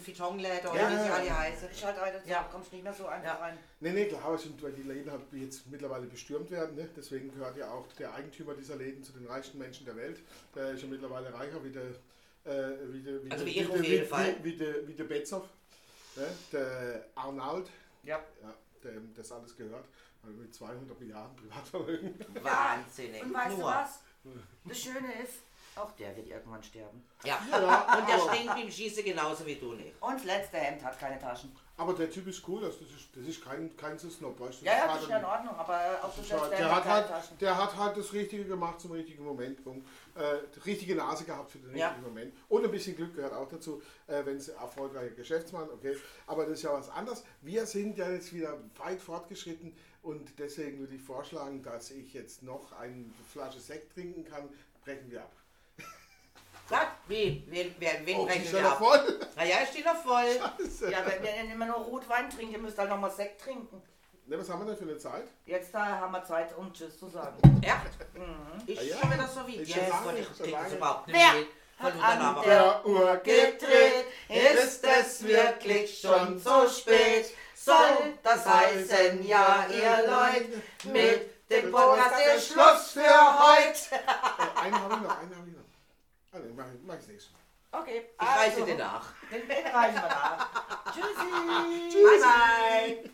[0.70, 1.38] oder Ja, wie sie ja, alle ja.
[1.40, 1.70] heißen.
[1.72, 2.32] Ich eine, Ja.
[2.32, 2.50] ja.
[2.52, 3.36] kommst nicht mehr so einfach Ja.
[3.38, 3.58] rein.
[3.80, 6.76] Nee, nee, klar, sind, weil die Läden halt jetzt mittlerweile bestürmt werden.
[6.76, 6.90] Ne?
[6.96, 10.20] Deswegen gehört ja auch der Eigentümer dieser Läden zu den reichsten Menschen der Welt.
[10.54, 13.56] Der ist ja mittlerweile reicher wie der, äh, wie der, wie Also der, wie ich
[13.62, 14.36] wie auf der, jeden wie, Fall.
[14.44, 15.44] Wie, wie der, wie der Betzow.
[16.20, 16.28] Ne?
[16.51, 17.70] Der Arnold,
[18.03, 18.20] Ja.
[18.41, 18.53] ja,
[18.84, 19.86] dem das alles gehört.
[20.24, 22.20] Mit 200 Milliarden Privatvermögen.
[22.43, 23.24] Wahnsinnig.
[23.24, 23.67] Und weißt du Nur.
[23.70, 23.99] was?
[24.65, 25.39] Das Schöne ist,
[25.76, 27.05] Auch der wird irgendwann sterben.
[27.24, 27.39] Ja.
[27.49, 29.93] Ja, Und der stinkt beim Schießen genauso wie du nicht.
[30.01, 31.55] Und das letzte Hemd hat keine Taschen.
[31.80, 34.66] Aber der Typ ist cool, das ist, das ist kein, kein so Snob, weißt du?
[34.66, 36.30] Ja, ja, das ist ja in Ordnung, aber auch das nicht.
[36.32, 37.08] letzte der, hat halt,
[37.40, 39.64] der hat halt das Richtige gemacht zum richtigen Moment.
[39.64, 39.88] Punkt.
[40.16, 41.88] Äh, die richtige Nase gehabt für den Ja.
[41.88, 42.34] richtigen Moment.
[42.50, 45.96] Und ein bisschen Glück gehört auch dazu, äh, wenn es erfolgreicher Geschäftsmann, okay.
[46.28, 47.24] Aber das ist ja was anderes.
[47.42, 49.74] Wir sind ja jetzt wieder weit fortgeschritten
[50.04, 54.50] und deswegen würde ich vorschlagen, dass ich jetzt noch eine Flasche Sekt trinken kann.
[54.84, 55.32] Brechen wir ab.
[56.70, 57.43] Sag, wie?
[57.47, 58.78] Wen, wen, wen Oh, brechen wir ja noch ab?
[58.78, 59.20] voll.
[59.36, 60.26] Naja, ist die noch voll.
[60.59, 60.91] Scheiße.
[60.91, 63.82] Ja, wenn ihr immer nur Rotwein trinkt, ihr müsst halt nochmal Sekt trinken.
[64.28, 65.28] Ne, was haben wir denn für eine Zeit?
[65.45, 67.36] Jetzt da haben wir Zeit, um Tschüss zu sagen.
[67.65, 67.82] Ja.
[68.67, 68.97] Ist Ah, ja.
[68.99, 69.89] schon wieder so wie Ist jetzt.
[69.89, 72.41] schon lange, ich krieg das überhaupt nicht Wer hat an Name.
[72.45, 74.05] der Uhr gedreht?
[74.28, 77.32] Ist es wirklich schon so spät?
[77.55, 80.61] Soll das heißen, ja, ihr Leute,
[80.93, 83.95] mit dem Podcast ist Schluss für heute.
[83.95, 85.49] Äh, einen habe ich noch, einen habe ich noch.
[86.32, 87.82] Ah, den mach ich, mach ich nächstes Mal.
[87.82, 89.06] Okay, Ich reiche dir nach.
[89.32, 90.92] Den, den reichen wir nach.
[90.92, 92.04] Tschüssi.
[92.04, 92.20] Bye,
[93.04, 93.12] bye.